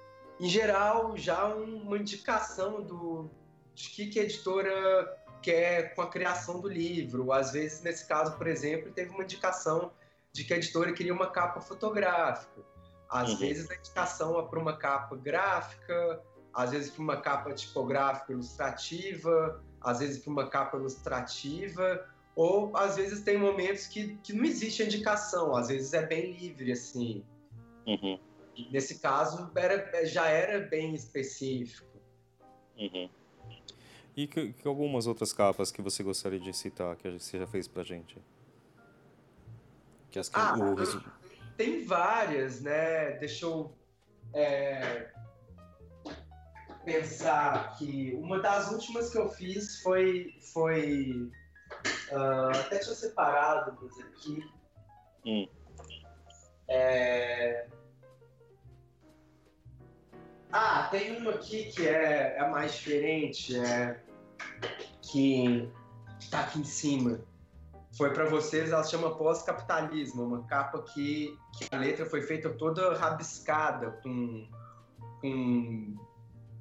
[0.40, 3.30] em geral, já uma indicação do,
[3.74, 7.32] de que, que a editora que é com a criação do livro.
[7.32, 9.90] Às vezes, nesse caso, por exemplo, teve uma indicação
[10.32, 12.62] de que a editora queria uma capa fotográfica.
[13.11, 13.38] Às uhum.
[13.38, 16.22] vezes, a indicação é para uma capa gráfica,
[16.54, 22.96] às vezes para uma capa tipográfica ilustrativa, às vezes para uma capa ilustrativa, ou às
[22.96, 27.24] vezes tem momentos que, que não existe indicação, às vezes é bem livre, assim.
[27.87, 28.18] Uhum.
[28.70, 31.87] Nesse caso, era, já era bem específico.
[32.78, 33.11] Uhum.
[34.16, 37.66] E que, que, algumas outras capas que você gostaria de citar, que você já fez
[37.66, 38.18] pra gente?
[40.11, 41.57] Que as, ah, o...
[41.57, 43.12] tem várias, né?
[43.12, 43.72] Deixa eu
[44.35, 45.11] é,
[46.85, 51.31] pensar que uma das últimas que eu fiz foi, foi
[52.12, 54.44] uh, até tinha separado aqui.
[55.25, 55.48] Hum.
[56.68, 57.66] É...
[60.92, 63.98] tem uma aqui que é, é mais diferente, é,
[65.00, 65.68] que
[66.20, 67.18] está aqui em cima.
[67.96, 72.94] Foi para vocês, ela chama Pós-Capitalismo, uma capa que, que a letra foi feita toda
[72.96, 74.46] rabiscada, com,
[75.20, 75.94] com,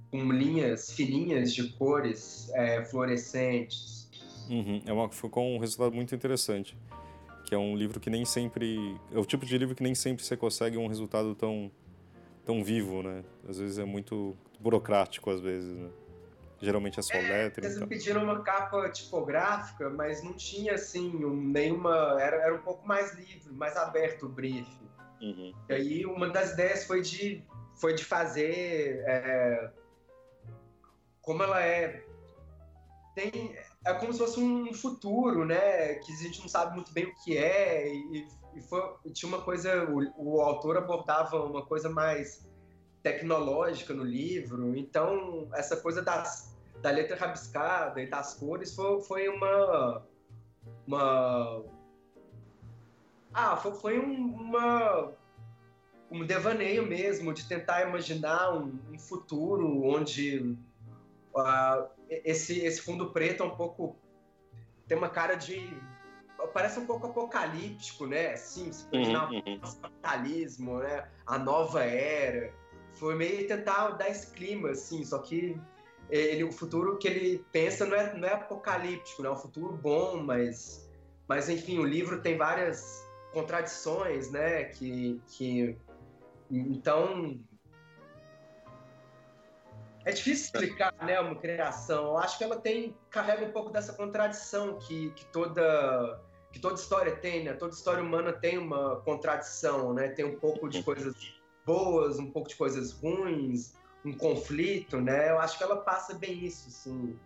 [0.09, 4.09] com linhas fininhas de cores é, fluorescentes.
[4.49, 4.81] Uhum.
[4.85, 6.77] É uma, ficou um resultado muito interessante,
[7.45, 8.97] que é um livro que nem sempre...
[9.11, 11.71] É o tipo de livro que nem sempre você consegue um resultado tão
[12.45, 13.23] tão vivo, né?
[13.47, 15.89] Às vezes é muito burocrático, às vezes, né?
[16.59, 17.65] Geralmente é só é, letra.
[17.65, 17.87] Eles então.
[17.87, 22.17] pediram uma capa tipográfica, mas não tinha, assim, um, nenhuma...
[22.21, 24.67] Era, era um pouco mais livre, mais aberto o brief.
[25.21, 25.53] Uhum.
[25.69, 27.43] E aí uma das ideias foi de,
[27.79, 29.03] foi de fazer...
[29.07, 29.71] É,
[31.21, 32.03] como ela é...
[33.15, 35.95] Tem, é como se fosse um futuro, né?
[35.95, 38.81] Que a gente não sabe muito bem o que é e e foi,
[39.13, 42.47] tinha uma coisa, o, o autor abordava uma coisa mais
[43.01, 49.29] tecnológica no livro, então essa coisa das, da letra rabiscada e das cores foi, foi
[49.29, 50.05] uma,
[50.85, 51.63] uma
[53.33, 55.13] ah, foi, foi um, uma
[56.11, 60.57] um devaneio mesmo de tentar imaginar um, um futuro onde
[61.33, 63.95] uh, esse esse fundo preto é um pouco
[64.87, 65.73] tem uma cara de
[66.53, 68.33] parece um pouco apocalíptico, né?
[68.33, 69.55] Assim, se imaginar uhum, uhum.
[69.55, 71.07] o capitalismo, né?
[71.25, 72.53] A nova era.
[72.93, 75.59] Foi meio tentar dar esse clima, assim, só que
[76.09, 79.29] ele, o futuro que ele pensa não é, não é apocalíptico, né?
[79.29, 80.89] É um futuro bom, mas,
[81.27, 84.65] mas enfim, o livro tem várias contradições, né?
[84.65, 85.77] Que, que
[86.49, 87.39] então
[90.03, 92.05] é difícil explicar, né, uma criação.
[92.05, 96.19] Eu acho que ela tem carrega um pouco dessa contradição que, que toda
[96.51, 97.53] que toda história tem, né?
[97.53, 100.09] Toda história humana tem uma contradição, né?
[100.09, 101.15] Tem um pouco de coisas
[101.65, 105.29] boas, um pouco de coisas ruins, um conflito, né?
[105.29, 107.17] Eu acho que ela passa bem isso, assim.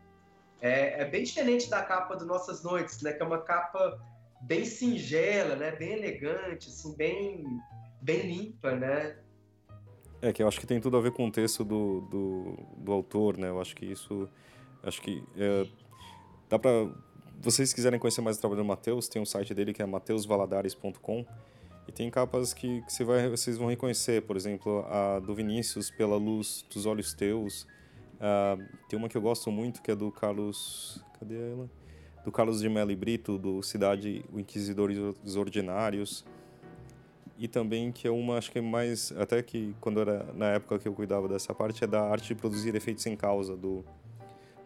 [0.61, 3.13] É, é bem diferente da capa do Nossas Noites, né?
[3.13, 3.99] Que é uma capa
[4.41, 5.71] bem singela, né?
[5.71, 7.43] Bem elegante, assim, bem,
[8.01, 9.17] bem limpa, né?
[10.21, 12.91] É, que eu acho que tem tudo a ver com o texto do, do, do
[12.91, 13.49] autor, né?
[13.49, 14.29] Eu acho que isso...
[14.83, 15.67] Acho que é,
[16.47, 16.87] dá para
[17.45, 21.23] vocês quiserem conhecer mais o trabalho do Matheus, tem um site dele que é mateusvaladares.com
[21.87, 25.91] e tem capas que, que você vai, vocês vão reconhecer, por exemplo, a do Vinícius,
[25.91, 27.67] Pela Luz dos Olhos Teus.
[28.15, 30.99] Uh, tem uma que eu gosto muito, que é do Carlos...
[31.19, 31.69] Cadê ela?
[32.23, 34.97] Do Carlos de Mello e Brito, do Cidade o Inquisidores
[35.35, 36.25] Ordinários.
[37.37, 39.11] E também que é uma, acho que é mais...
[39.11, 42.33] Até que quando era na época que eu cuidava dessa parte, é da arte de
[42.33, 43.85] produzir efeitos sem causa, do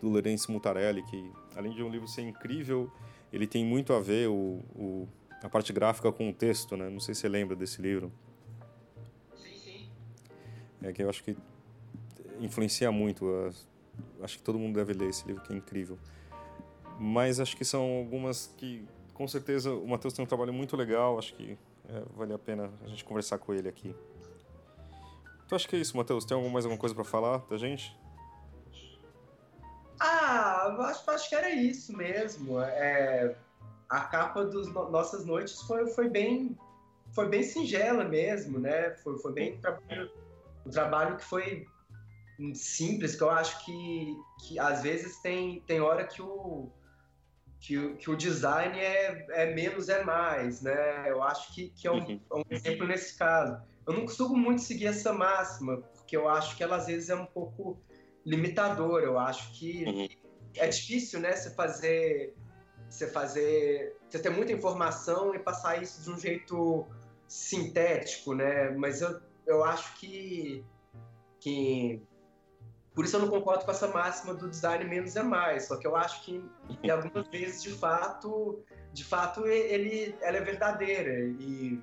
[0.02, 2.92] do Lourenço Mutarelli, que além de um livro ser incrível,
[3.32, 5.08] ele tem muito a ver o, o,
[5.44, 6.90] a parte gráfica com o texto, né?
[6.90, 8.12] Não sei se você lembra desse livro.
[9.36, 9.90] Sim, sim.
[10.82, 11.38] É que eu acho que
[12.40, 13.26] influencia muito.
[14.22, 15.98] Acho que todo mundo deve ler esse livro, que é incrível.
[17.00, 21.18] Mas acho que são algumas que, com certeza, o Matheus tem um trabalho muito legal.
[21.18, 21.58] Acho que
[21.88, 23.96] é, vale a pena a gente conversar com ele aqui.
[25.46, 26.26] Então acho que é isso, Matheus.
[26.26, 27.96] Tem mais alguma coisa para falar da gente?
[30.78, 32.60] Ah, acho, acho que era isso mesmo.
[32.62, 33.36] É,
[33.90, 36.58] a capa dos Nossas Noites foi, foi, bem,
[37.14, 38.92] foi bem singela mesmo, né?
[39.04, 39.60] Foi, foi bem
[40.66, 41.66] um trabalho, que foi
[42.54, 46.70] simples, que eu acho que, que às vezes tem, tem hora que o,
[47.60, 51.10] que, que o design é, é menos é mais, né?
[51.10, 52.20] Eu acho que, que é, um, uhum.
[52.32, 53.62] é um exemplo nesse caso.
[53.86, 57.16] Eu não costumo muito seguir essa máxima, porque eu acho que ela às vezes é
[57.16, 57.78] um pouco
[58.26, 59.02] limitador.
[59.02, 60.08] Eu acho que uhum.
[60.56, 62.36] É difícil, né, você fazer,
[62.90, 66.86] você fazer, você ter muita informação e passar isso de um jeito
[67.28, 68.72] sintético, né?
[68.72, 70.66] Mas eu, eu acho que
[71.40, 72.02] que
[72.94, 75.68] por isso eu não concordo com essa máxima do design menos é mais.
[75.68, 76.44] Só que eu acho que,
[76.82, 81.82] que algumas vezes de fato, de fato ele, ela é verdadeira e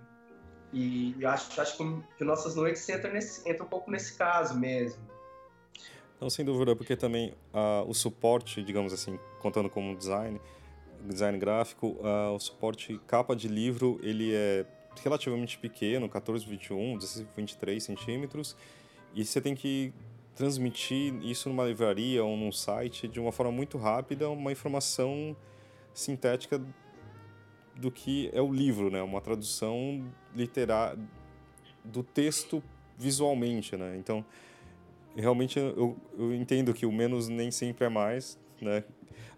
[0.72, 5.02] e acho, acho que, que nossas noites entra nesse entra um pouco nesse caso mesmo.
[6.20, 10.40] Não, sem dúvida, porque também uh, o suporte, digamos assim, contando como design,
[11.04, 14.64] design gráfico, uh, o suporte capa de livro ele é
[15.02, 18.56] relativamente pequeno, 14, 21, 16, 23 centímetros,
[19.14, 19.92] e você tem que
[20.34, 25.36] transmitir isso numa livraria ou num site de uma forma muito rápida, uma informação
[25.94, 26.60] sintética
[27.74, 29.02] do que é o livro, né?
[29.02, 30.98] Uma tradução literária
[31.84, 32.62] do texto
[32.98, 33.96] visualmente, né?
[33.98, 34.24] Então,
[35.16, 38.84] realmente eu, eu entendo que o menos nem sempre é mais, né?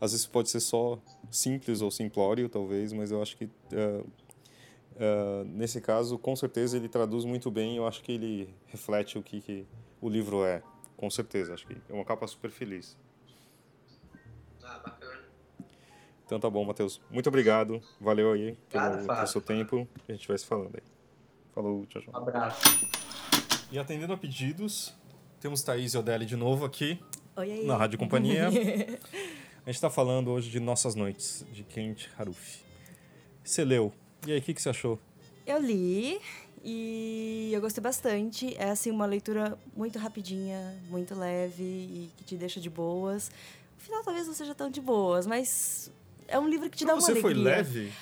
[0.00, 0.98] Às vezes pode ser só
[1.30, 4.06] simples ou simplório, talvez, mas eu acho que uh,
[4.96, 7.76] uh, nesse caso, com certeza ele traduz muito bem.
[7.76, 9.66] Eu acho que ele reflete o que, que
[10.00, 10.62] o livro é,
[10.96, 11.54] com certeza.
[11.54, 12.96] Acho que é uma capa super feliz.
[14.62, 15.18] Ah, bacana.
[16.24, 17.00] Então tá bom, Matheus.
[17.10, 17.80] Muito obrigado.
[18.00, 19.88] Valeu aí Obrigado, pelo, pelo seu tempo.
[20.08, 20.82] A gente vai se falando aí.
[21.54, 22.12] Falou, tchau, tchau.
[22.14, 22.60] Um abraço.
[23.72, 24.94] E atendendo a pedidos,
[25.40, 26.98] temos Thaís e Odeli de novo aqui
[27.37, 27.66] Oi, aí.
[27.66, 28.48] na Rádio Companhia.
[28.48, 28.96] a gente
[29.68, 32.62] está falando hoje de Nossas Noites, de Kent Haruf.
[33.44, 33.92] Você leu.
[34.27, 34.98] E aí, o que, que você achou?
[35.46, 36.20] Eu li
[36.64, 38.55] e eu gostei bastante.
[38.59, 43.31] É assim uma leitura muito rapidinha, muito leve e que te deixa de boas.
[43.79, 45.90] O final talvez não seja tão de boas, mas
[46.28, 47.56] é um livro que te Pra dá uma você foi alegria.
[47.56, 47.92] leve?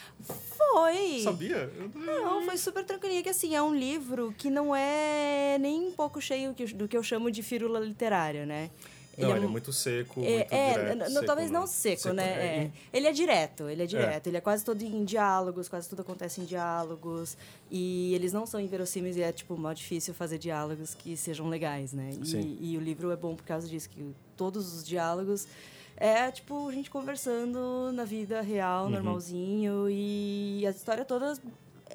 [0.57, 1.21] Foi.
[1.23, 1.71] Sabia?
[1.77, 5.93] Eu- Não, foi super tranquilinho, que assim, é um livro que não é nem um
[5.93, 8.71] pouco cheio do que eu chamo de firula literária, né?
[9.19, 10.97] Não, ele é, muito seco, É, muito é, direto.
[10.99, 12.23] n- n- seco, talvez não seco, né?
[12.25, 12.47] é.
[12.65, 12.71] É.
[12.93, 14.27] Ele é direto, ele é direto.
[14.27, 17.35] Ele é quase todo em diálogos, quase tudo acontece em diálogos.
[17.71, 21.95] E eles não são inverossímeis e é, tipo, mó difícil fazer diálogos que sejam legais,
[21.95, 22.11] né?
[22.23, 22.59] Sim.
[22.61, 24.05] E, e o livro é bom por causa disso, que
[24.37, 25.49] todos os diálogos
[25.97, 28.91] é, tipo, gente conversando na vida real, Uhum.
[28.91, 29.89] normalzinho.
[29.91, 31.35] E a história toda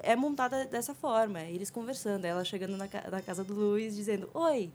[0.04, 1.40] é montada dessa forma.
[1.42, 4.72] é Eles conversando, ela chegando na, na casa do Luiz, dizendo, Oi,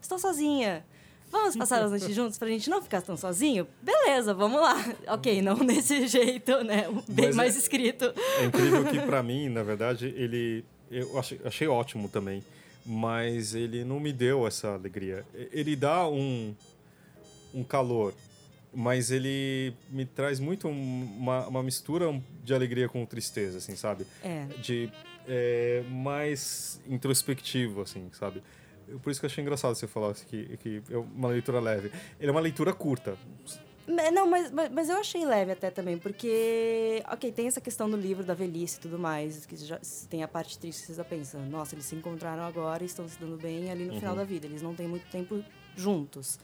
[0.00, 0.84] estou sozinha.
[1.30, 3.66] Vamos passar as noites juntos pra gente não ficar tão sozinho?
[3.82, 4.76] Beleza, vamos lá.
[5.08, 6.86] Ok, não desse jeito, né?
[7.08, 8.12] Bem Mas é- mais escrito.
[8.40, 12.44] É incrível que pra mim, na verdade, ele eu achei, achei ótimo também,
[12.86, 15.24] mas ele não me deu essa alegria.
[15.50, 16.54] Ele dá um
[17.52, 18.12] um calor,
[18.74, 22.06] mas ele me traz muito um- uma, uma mistura
[22.42, 24.06] de alegria com tristeza, assim, sabe?
[24.22, 24.46] É.
[24.60, 24.90] De
[25.26, 28.42] é, mais introspectivo, assim, sabe?
[29.02, 31.90] Por isso que eu achei engraçado você falar assim, que, que é uma leitura leve.
[32.20, 33.16] Ele é uma leitura curta.
[33.88, 37.88] Me- Não, mas, mas, mas eu achei leve até também, porque, ok, tem essa questão
[37.88, 40.94] do livro, da velhice e tudo mais, que já tem a parte triste que você
[40.94, 44.14] já pensa, nossa, eles se encontraram agora e estão se dando bem ali no final
[44.16, 45.42] da vida, eles não têm muito tempo
[45.76, 46.38] juntos.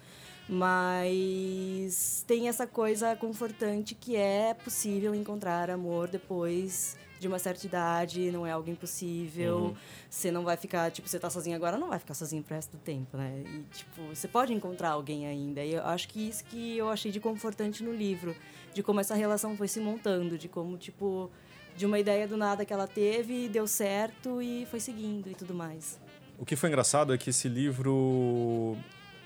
[0.53, 8.33] Mas tem essa coisa confortante que é possível encontrar amor depois de uma certa idade,
[8.33, 9.77] não é algo impossível.
[10.09, 12.73] Você não vai ficar, tipo, você tá sozinho agora, não vai ficar sozinho pro resto
[12.73, 13.45] do tempo, né?
[13.47, 15.63] E, tipo, você pode encontrar alguém ainda.
[15.63, 18.35] E eu acho que isso que eu achei de confortante no livro,
[18.75, 21.31] de como essa relação foi se montando, de como, tipo,
[21.77, 25.55] de uma ideia do nada que ela teve, deu certo e foi seguindo e tudo
[25.55, 26.01] mais.
[26.39, 28.77] O que foi engraçado é que esse livro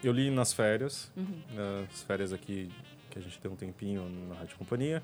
[0.07, 1.41] eu li nas férias, Uhum.
[1.55, 2.71] nas férias aqui
[3.11, 5.03] que a gente tem um tempinho na Rádio Companhia,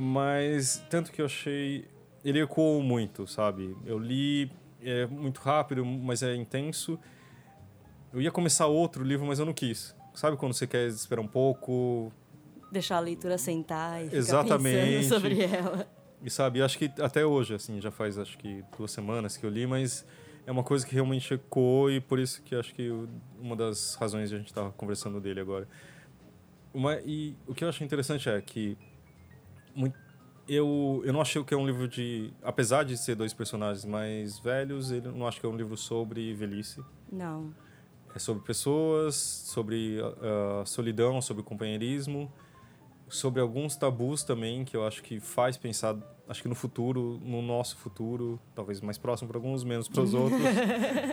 [0.00, 1.84] mas tanto que eu achei
[2.24, 3.76] ele ecoou muito, sabe?
[3.86, 4.50] Eu li
[4.82, 6.98] é muito rápido, mas é intenso.
[8.12, 9.94] Eu ia começar outro livro, mas eu não quis.
[10.14, 12.12] Sabe quando você quer esperar um pouco
[12.72, 15.06] Deixar a leitura sentar e Exatamente.
[15.08, 15.88] sobre ela.
[16.22, 16.62] e sabe?
[16.62, 20.04] Acho que até hoje, assim, já faz acho que duas semanas que eu li, mas
[20.46, 22.90] é uma coisa que realmente ecoou e por isso que acho que
[23.40, 25.68] uma das razões de a gente estar conversando dele agora.
[26.72, 28.76] Uma, e o que eu acho interessante é que
[29.74, 29.92] mui-
[30.48, 32.32] eu, eu não achei que é um livro de.
[32.42, 36.32] Apesar de ser dois personagens mais velhos, ele não acho que é um livro sobre
[36.34, 36.82] velhice.
[37.10, 37.54] Não.
[38.14, 42.32] É sobre pessoas, sobre ah, solidão, sobre companheirismo,
[43.10, 45.96] sobre alguns tabus também que eu acho que faz pensar,
[46.28, 50.14] acho que no futuro, no nosso futuro, talvez mais próximo para alguns, menos para os
[50.14, 50.40] outros.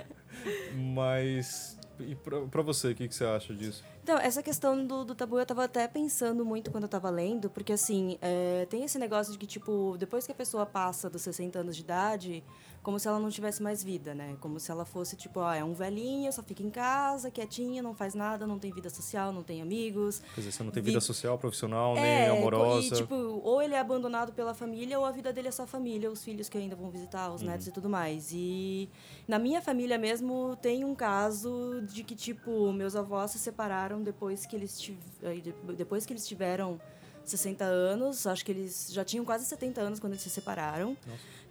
[0.95, 3.83] Mas e para você, o que, que você acha disso?
[4.07, 7.49] Então, essa questão do, do tabu eu tava até pensando muito quando eu tava lendo,
[7.49, 11.21] porque assim, é, tem esse negócio de que, tipo, depois que a pessoa passa dos
[11.23, 12.41] 60 anos de idade,
[12.81, 14.37] como se ela não tivesse mais vida, né?
[14.39, 17.93] Como se ela fosse, tipo, ó, é um velhinho, só fica em casa, quietinha, não
[17.93, 20.19] faz nada, não tem vida social, não tem amigos.
[20.33, 22.95] Quer dizer, você não tem Vi- vida social, profissional, nem É, amorosa.
[22.95, 26.09] E, tipo, ou ele é abandonado pela família, ou a vida dele é só família,
[26.09, 28.29] os filhos que ainda vão visitar, os netos e tudo mais.
[28.31, 28.89] E
[29.27, 34.45] na minha família mesmo tem um caso de que, tipo, meus avós se separaram depois
[34.45, 34.95] que eles, de-
[35.75, 36.79] depois que eles tiveram
[37.25, 40.95] 60 anos, acho que eles já tinham quase 70 anos quando eles se separaram.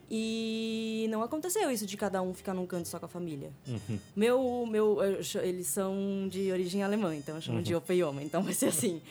[0.08, 3.50] E não aconteceu isso de cada um ficar num canto só com a família.
[3.66, 3.98] Uhum.
[4.14, 4.98] Meu, meu,
[5.42, 7.78] eles são de origem alemã, então eu chamo de Uhum.
[7.78, 9.02] opa e oma, então vai ser assim.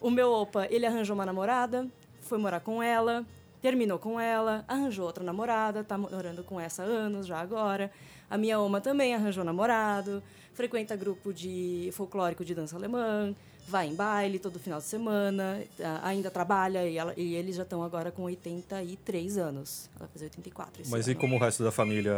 [0.00, 1.88] O meu opa, ele arranjou uma namorada,
[2.20, 3.26] foi morar com ela,
[3.62, 7.90] terminou com ela, arranjou outra namorada, tá morando com essa há anos já agora.
[8.30, 13.34] A minha oma também arranjou namorado, frequenta grupo de folclórico de dança alemã,
[13.68, 15.60] vai em baile todo final de semana,
[16.02, 19.88] ainda trabalha e, ela- e eles já estão agora com 83 anos.
[19.96, 21.20] Ela vai fazer 84 esse Mas e ano.
[21.20, 22.14] como o resto da família...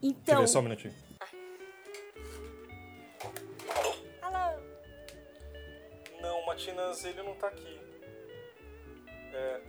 [0.00, 0.94] Quer Então, ver só um minutinho?
[4.22, 4.60] Alô?
[6.20, 7.78] Não, Matinas, ele não tá aqui.
[9.32, 9.60] É,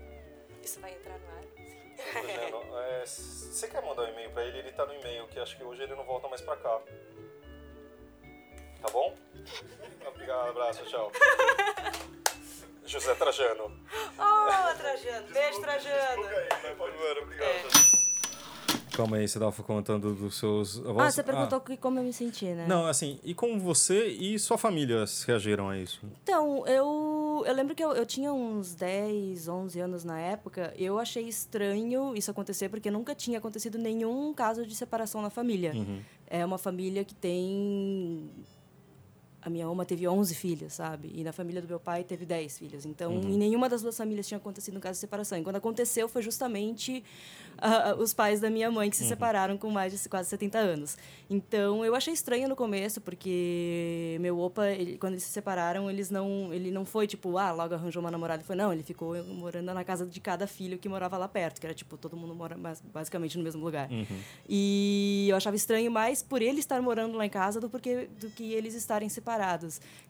[0.64, 1.43] Isso vai entrar no ar?
[2.22, 4.60] Rogério, é, você quer mandar um e-mail pra ele?
[4.60, 6.80] Ele tá no e-mail, que acho que hoje ele não volta mais pra cá.
[8.82, 9.16] Tá bom?
[10.07, 11.12] Obrigado, abraço, tchau.
[12.86, 13.66] José Trajano.
[13.66, 15.28] Ô, Trajano!
[15.32, 16.24] Beijo, Trajano!
[18.99, 21.07] Calma aí, você tava contando dos seus avós?
[21.07, 22.66] Ah, você perguntou que como eu me senti, né?
[22.68, 26.01] Não, assim, e como você e sua família reagiram a isso?
[26.24, 30.73] Então, eu, eu lembro que eu, eu tinha uns 10, 11 anos na época.
[30.77, 35.73] Eu achei estranho isso acontecer, porque nunca tinha acontecido nenhum caso de separação na família.
[35.73, 36.01] Uhum.
[36.27, 38.29] É uma família que tem.
[39.41, 41.11] A minha oma teve 11 filhos, sabe?
[41.15, 42.85] E na família do meu pai teve 10 filhos.
[42.85, 45.37] Então, em nenhuma das duas famílias tinha acontecido um caso de separação.
[45.37, 47.03] E quando aconteceu, foi justamente
[47.57, 50.97] ah, os pais da minha mãe que se separaram com mais de quase 70 anos.
[51.29, 56.09] Então, eu achei estranho no começo, porque meu opa, ele- quando eles se separaram, eles
[56.09, 58.41] não, ele não foi tipo, ah, logo arranjou uma namorada.
[58.41, 61.59] Ele foi, não, ele ficou morando na casa de cada filho que morava lá perto,
[61.61, 63.89] que era tipo, todo mundo mora bas- basicamente no mesmo lugar.
[64.47, 68.29] E eu achava estranho mais por ele estar morando lá em casa do, porque, do
[68.31, 69.28] que eles estarem separados.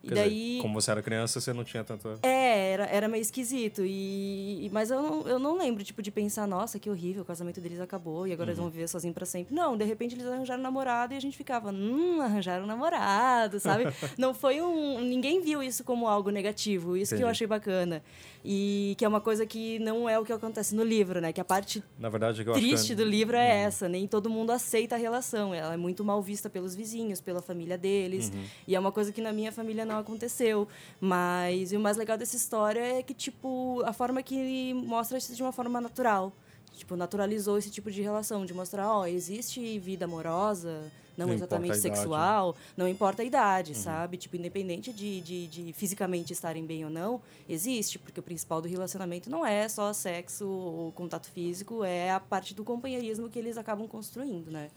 [0.03, 0.29] E Quer daí.
[0.49, 2.07] dizer, como você era criança, você não tinha tanto...
[2.23, 3.81] É, era, era meio esquisito.
[3.85, 7.25] E, e- mas eu não, eu não lembro, tipo, de pensar, nossa, que horrível, o
[7.25, 9.53] casamento deles acabou e agora eles vão viver sozinhos pra sempre.
[9.53, 13.85] Não, de repente eles arranjaram namorado e a gente ficava, hum, arranjaram namorado, sabe?
[14.17, 15.01] não foi um.
[15.01, 16.95] Ninguém viu isso como algo negativo.
[16.95, 17.23] Isso que Entendi.
[17.23, 18.01] eu achei bacana.
[18.43, 21.33] E que é uma coisa que não é o que acontece no livro, né?
[21.33, 24.95] Que a parte Na verdade, acho triste do livro é essa, nem todo mundo aceita
[24.95, 25.53] a relação.
[25.53, 28.31] Ela é muito mal vista pelos vizinhos, pela família deles.
[28.67, 30.67] E é uma coisa que na minha família não aconteceu.
[30.99, 35.43] Mas o mais legal dessa história é que, tipo, a forma que mostra isso de
[35.43, 36.31] uma forma natural.
[36.75, 41.77] Tipo, naturalizou esse tipo de relação, de mostrar, ó, existe vida amorosa, não, Não exatamente
[41.77, 41.81] idade.
[41.81, 44.15] sexual, não importa a idade, sabe?
[44.15, 48.67] Tipo, independente de, de, de fisicamente estarem bem ou não, existe, porque o principal do
[48.69, 53.57] relacionamento não é só sexo ou contato físico, é a parte do companheirismo que eles
[53.57, 54.69] acabam construindo, né?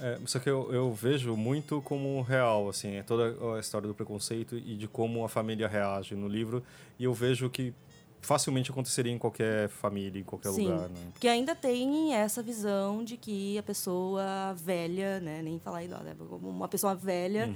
[0.00, 3.94] É, só que eu, eu vejo muito como real, assim, é toda a história do
[3.94, 6.62] preconceito e de como a família reage no livro.
[6.98, 7.74] E eu vejo que
[8.20, 11.00] facilmente aconteceria em qualquer família, em qualquer Sim, lugar, né?
[11.12, 16.16] porque ainda tem essa visão de que a pessoa velha, né, nem falar idosa, né,
[16.42, 17.52] uma pessoa velha,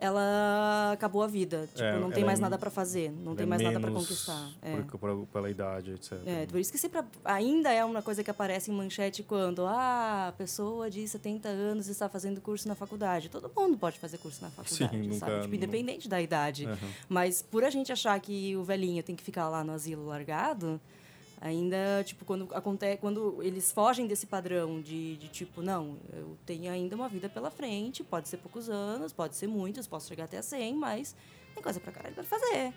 [0.00, 1.88] ela acabou a vida, tipo, Uhum.
[1.96, 3.90] É, não tem ela mais é- nada para fazer, não tem é mais nada para
[3.90, 4.50] conquistar.
[4.62, 4.76] É.
[4.82, 6.12] por- por- pela idade, etc.
[6.26, 10.28] É, por isso que sempre ainda é uma coisa que aparece em manchete quando ah,
[10.28, 13.28] a pessoa de 70 anos está fazendo curso na faculdade.
[13.28, 15.28] Todo mundo pode fazer curso na faculdade, Sim, sabe?
[15.30, 16.66] nunca- Tipo, independente da idade.
[16.66, 16.76] Aham.
[17.08, 20.80] Mas por a gente achar que o velhinho tem que ficar lá no asilo largado,
[21.40, 26.70] ainda, tipo, quando acontece, quando eles fogem desse padrão de, de tipo, não, eu tenho
[26.70, 30.38] ainda uma vida pela frente, pode ser poucos anos, pode ser muitos, posso chegar até
[30.38, 31.14] a 100, mas
[31.54, 32.72] tem coisa pra caralho pra fazer.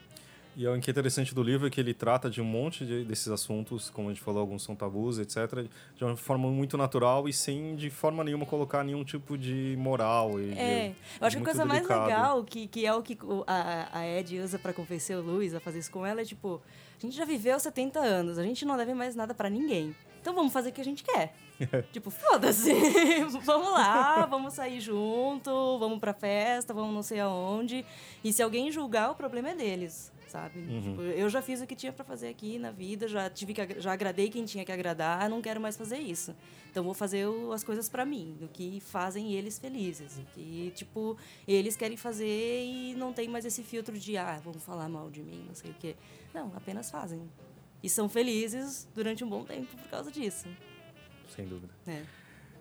[0.53, 3.05] E o que é interessante do livro é que ele trata de um monte de,
[3.05, 7.30] desses assuntos, como a gente falou, alguns são tabus, etc., de uma forma muito natural
[7.30, 10.41] e sem, de forma nenhuma, colocar nenhum tipo de moral.
[10.41, 12.05] E É, de- eu acho que a coisa mais delicado.
[12.05, 15.62] legal, que, que é o que a, a Ed usa pra convencer o Luiz a
[15.62, 16.62] fazer isso com ela, é tipo,
[17.02, 19.95] a gente já viveu 70 anos, a gente não deve mais nada pra ninguém.
[20.22, 21.34] Então vamos fazer o que a gente quer.
[21.91, 22.72] tipo, foda-se.
[23.43, 27.84] vamos lá, vamos sair junto, vamos pra festa, vamos não sei aonde.
[28.24, 30.12] E se alguém julgar, o problema é deles.
[30.32, 30.61] Sabe?
[30.82, 33.82] Tipo, eu já fiz o que tinha pra fazer aqui na vida, já tive que
[33.82, 36.34] já agradei quem tinha que agradar, não quero mais fazer isso.
[36.71, 40.71] Então vou fazer o- as coisas pra mim, do que fazem eles felizes, o que
[40.73, 45.09] tipo eles querem fazer e não tem mais esse filtro de ah, vamos falar mal
[45.11, 45.97] de mim, não sei o quê.
[46.34, 47.21] Não, apenas fazem.
[47.84, 50.47] E são felizes durante um bom tempo por causa disso.
[51.36, 51.73] Sem dúvida.
[51.86, 52.03] É.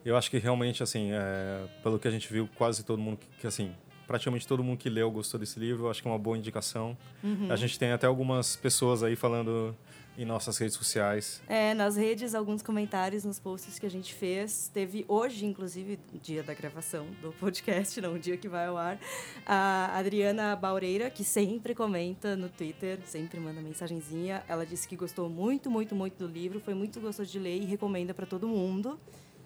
[0.05, 3.29] Eu acho que realmente, assim, é, pelo que a gente viu, quase todo mundo que,
[3.43, 3.73] que, assim,
[4.11, 5.89] praticamente todo mundo que leu gostou desse livro.
[5.89, 6.99] Acho que é uma boa indicação.
[7.23, 7.47] Uhum.
[7.49, 9.73] A gente tem até algumas pessoas aí falando
[10.19, 11.41] em nossas redes sociais.
[11.47, 14.69] É, nas redes, alguns comentários nos posts que a gente fez.
[14.75, 18.99] Teve hoje, inclusive, dia da gravação do podcast, não o dia que vai ao ar,
[19.47, 24.43] a Adriana Baureira, que sempre comenta no Twitter, sempre manda mensagenzinha.
[24.49, 27.65] Ela disse que gostou muito, muito, muito do livro, foi muito gostoso de ler e
[27.65, 28.99] recomenda para todo mundo.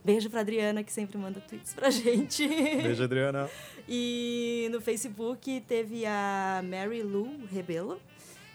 [0.05, 2.47] Beijo pra Adriana, que sempre manda tweets pra gente.
[2.47, 3.49] Beijo, Adriana.
[3.89, 7.99] E no Facebook teve a Mary Lou Rebelo.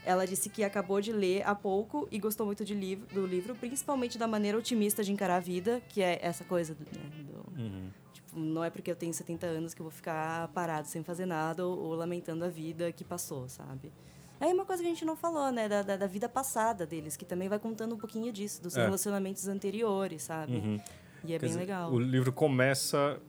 [0.06, 4.18] ela disse que acabou de ler há pouco e gostou muito livro, do livro, principalmente
[4.18, 7.90] da maneira otimista de encarar a vida, que é essa coisa do, né, do- Uhum.
[8.14, 11.26] tipo, não é porque eu tenho 70 anos que eu vou ficar parado sem fazer
[11.26, 13.92] nada ou, ou lamentando a vida que passou, sabe?
[14.40, 17.18] Aí uma coisa que a gente não falou, né, da, da, da vida passada deles,
[17.18, 18.86] que também vai contando um pouquinho disso, dos É.
[18.86, 20.54] relacionamentos anteriores, sabe?
[20.54, 20.80] Uhum.
[21.24, 21.92] E é Quer bem dizer, legal.
[21.92, 23.20] O livro começa,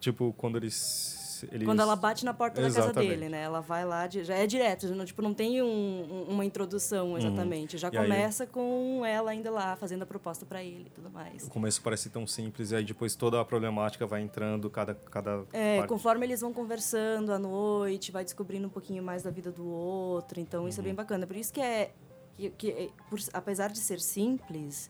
[0.00, 1.44] tipo, quando eles.
[1.52, 1.64] eles...
[1.66, 3.10] Quando ela bate na porta da casa Exatamente.
[3.10, 3.42] dele, né?
[3.42, 7.16] Ela vai lá, de- já é direto, não, tipo, não tem um- um- uma introdução
[7.18, 7.76] exatamente.
[7.78, 7.94] Já Uhum.
[7.94, 11.44] E aí- começa com ela ainda lá, fazendo a proposta pra ele e tudo mais.
[11.46, 14.94] O começo parece tão simples, e aí depois toda a problemática vai entrando, cada.
[14.94, 15.88] cada É, parte.
[15.88, 20.40] conforme eles vão conversando à noite, vai descobrindo um pouquinho mais da vida do outro.
[20.40, 20.84] Então, isso é Uhum.
[20.86, 21.26] bem bacana.
[21.26, 21.92] Por isso que é.
[22.36, 24.88] Que, que por- apesar de ser simples,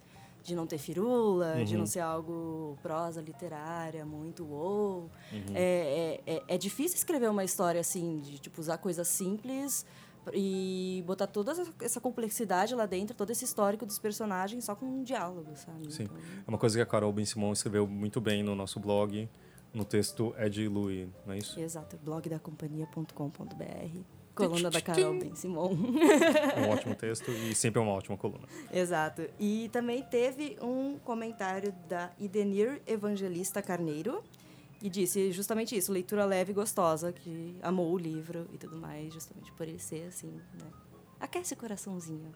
[0.48, 1.80] de não ter firula, de Uhum.
[1.80, 5.40] não ser algo prosa literária, muito wow, Uhum.
[5.54, 9.84] é, é, é, é difícil escrever uma história assim, de tipo, usar coisas simples
[10.32, 15.02] e botar toda essa- complexidade lá dentro, todo esse histórico dos personagens só com um
[15.02, 15.92] diálogo, sabe?
[15.92, 16.04] Sim.
[16.04, 19.28] Então, É uma coisa que a Carol Ben Simon escreveu muito bem no nosso blog,
[19.72, 21.58] no texto Ed Louis, não é isso?
[21.60, 24.17] exato, blogdacompanhia.com.br.
[24.46, 25.72] Coluna da Carol Ben Simon.
[25.72, 28.46] Um ótimo texto e sempre é uma ótima coluna.
[28.72, 29.22] Exato.
[29.38, 34.22] E também teve um comentário da Idenir Evangelista Carneiro,
[34.80, 39.12] e disse justamente isso, leitura leve e gostosa, que amou o livro e tudo mais,
[39.12, 40.66] justamente por ele ser assim, né?
[41.18, 42.32] Aquece o coraçãozinho.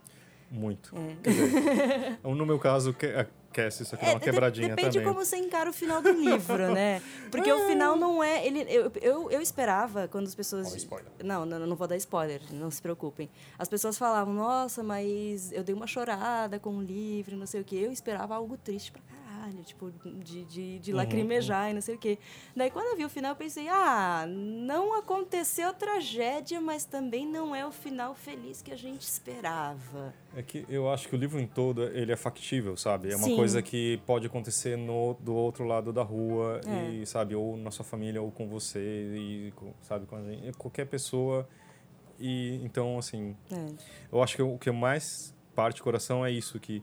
[0.50, 0.92] Muito.
[0.96, 1.16] É.
[1.30, 2.94] Dizer, no meu caso,
[3.52, 5.12] que- aquece isso aqui, dá uma de- quebradinha depende também.
[5.12, 7.02] como você encara o final do livro, né?
[7.30, 8.46] Porque o final não é.
[8.46, 10.72] Ele, eu, eu, eu esperava quando as pessoas.
[10.72, 11.10] Ó, spoiler.
[11.22, 13.28] Não, não, não vou dar spoiler, não se preocupem.
[13.58, 17.64] As pessoas falavam, nossa, mas eu dei uma chorada com o livro, não sei o
[17.64, 17.76] quê.
[17.76, 19.00] Eu esperava algo triste pra
[19.42, 19.90] caralho, tipo,
[20.22, 22.18] de, de, de Uhum, lacrimejar e não sei o quê.
[22.54, 27.54] Daí quando eu vi o final, eu pensei, ah, não aconteceu tragédia, mas também não
[27.54, 30.14] é o final feliz que a gente esperava.
[30.36, 33.12] É que eu acho que o livro em todo, ele é factível, sabe?
[33.12, 33.36] É uma Sim.
[33.36, 36.90] coisa que pode acontecer no, do outro lado da rua, É.
[36.90, 37.34] e, sabe?
[37.34, 40.06] Ou na sua família, ou com você, e, sabe?
[40.06, 40.52] Com a gente.
[40.56, 41.48] Qualquer pessoa.
[42.18, 43.66] E, então, assim, É.
[44.12, 46.82] eu acho que o que mais parte do coração é isso, que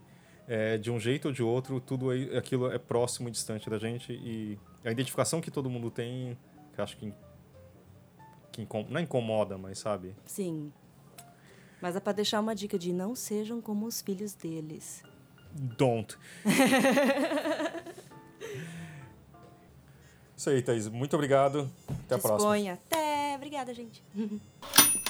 [0.50, 3.78] é, de um jeito ou de outro, tudo é- aquilo é próximo e distante da
[3.78, 6.36] gente, e a identificação que todo mundo tem,
[6.74, 7.14] que acho que,
[8.52, 10.16] que incom- não incomoda, mas, sabe?
[10.26, 10.74] Sim.
[11.82, 15.04] Mas é pra deixar uma dica de não sejam como os filhos deles.
[15.54, 16.18] Don't.
[20.36, 20.88] Isso aí, Thaís.
[20.88, 21.70] Muito obrigado.
[22.06, 22.38] Até a próxima.
[22.38, 22.74] Disponha.
[22.74, 23.36] Até.
[23.36, 24.04] Obrigada, gente.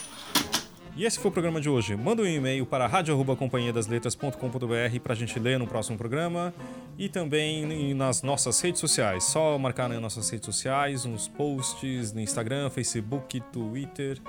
[0.99, 1.95] E esse foi o programa de hoje.
[1.95, 6.53] Manda um e-mail para radio@companhiadasletras.com.br para a gente ler no próximo programa
[6.97, 9.23] e também nas nossas redes sociais.
[9.23, 14.19] Só marcar nas nossas redes sociais, nos posts, no Instagram, Facebook, Twitter.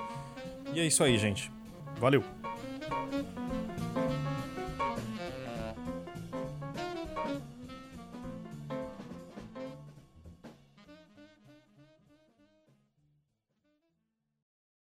[0.73, 1.51] E é isso aí, gente.
[1.99, 2.23] Valeu!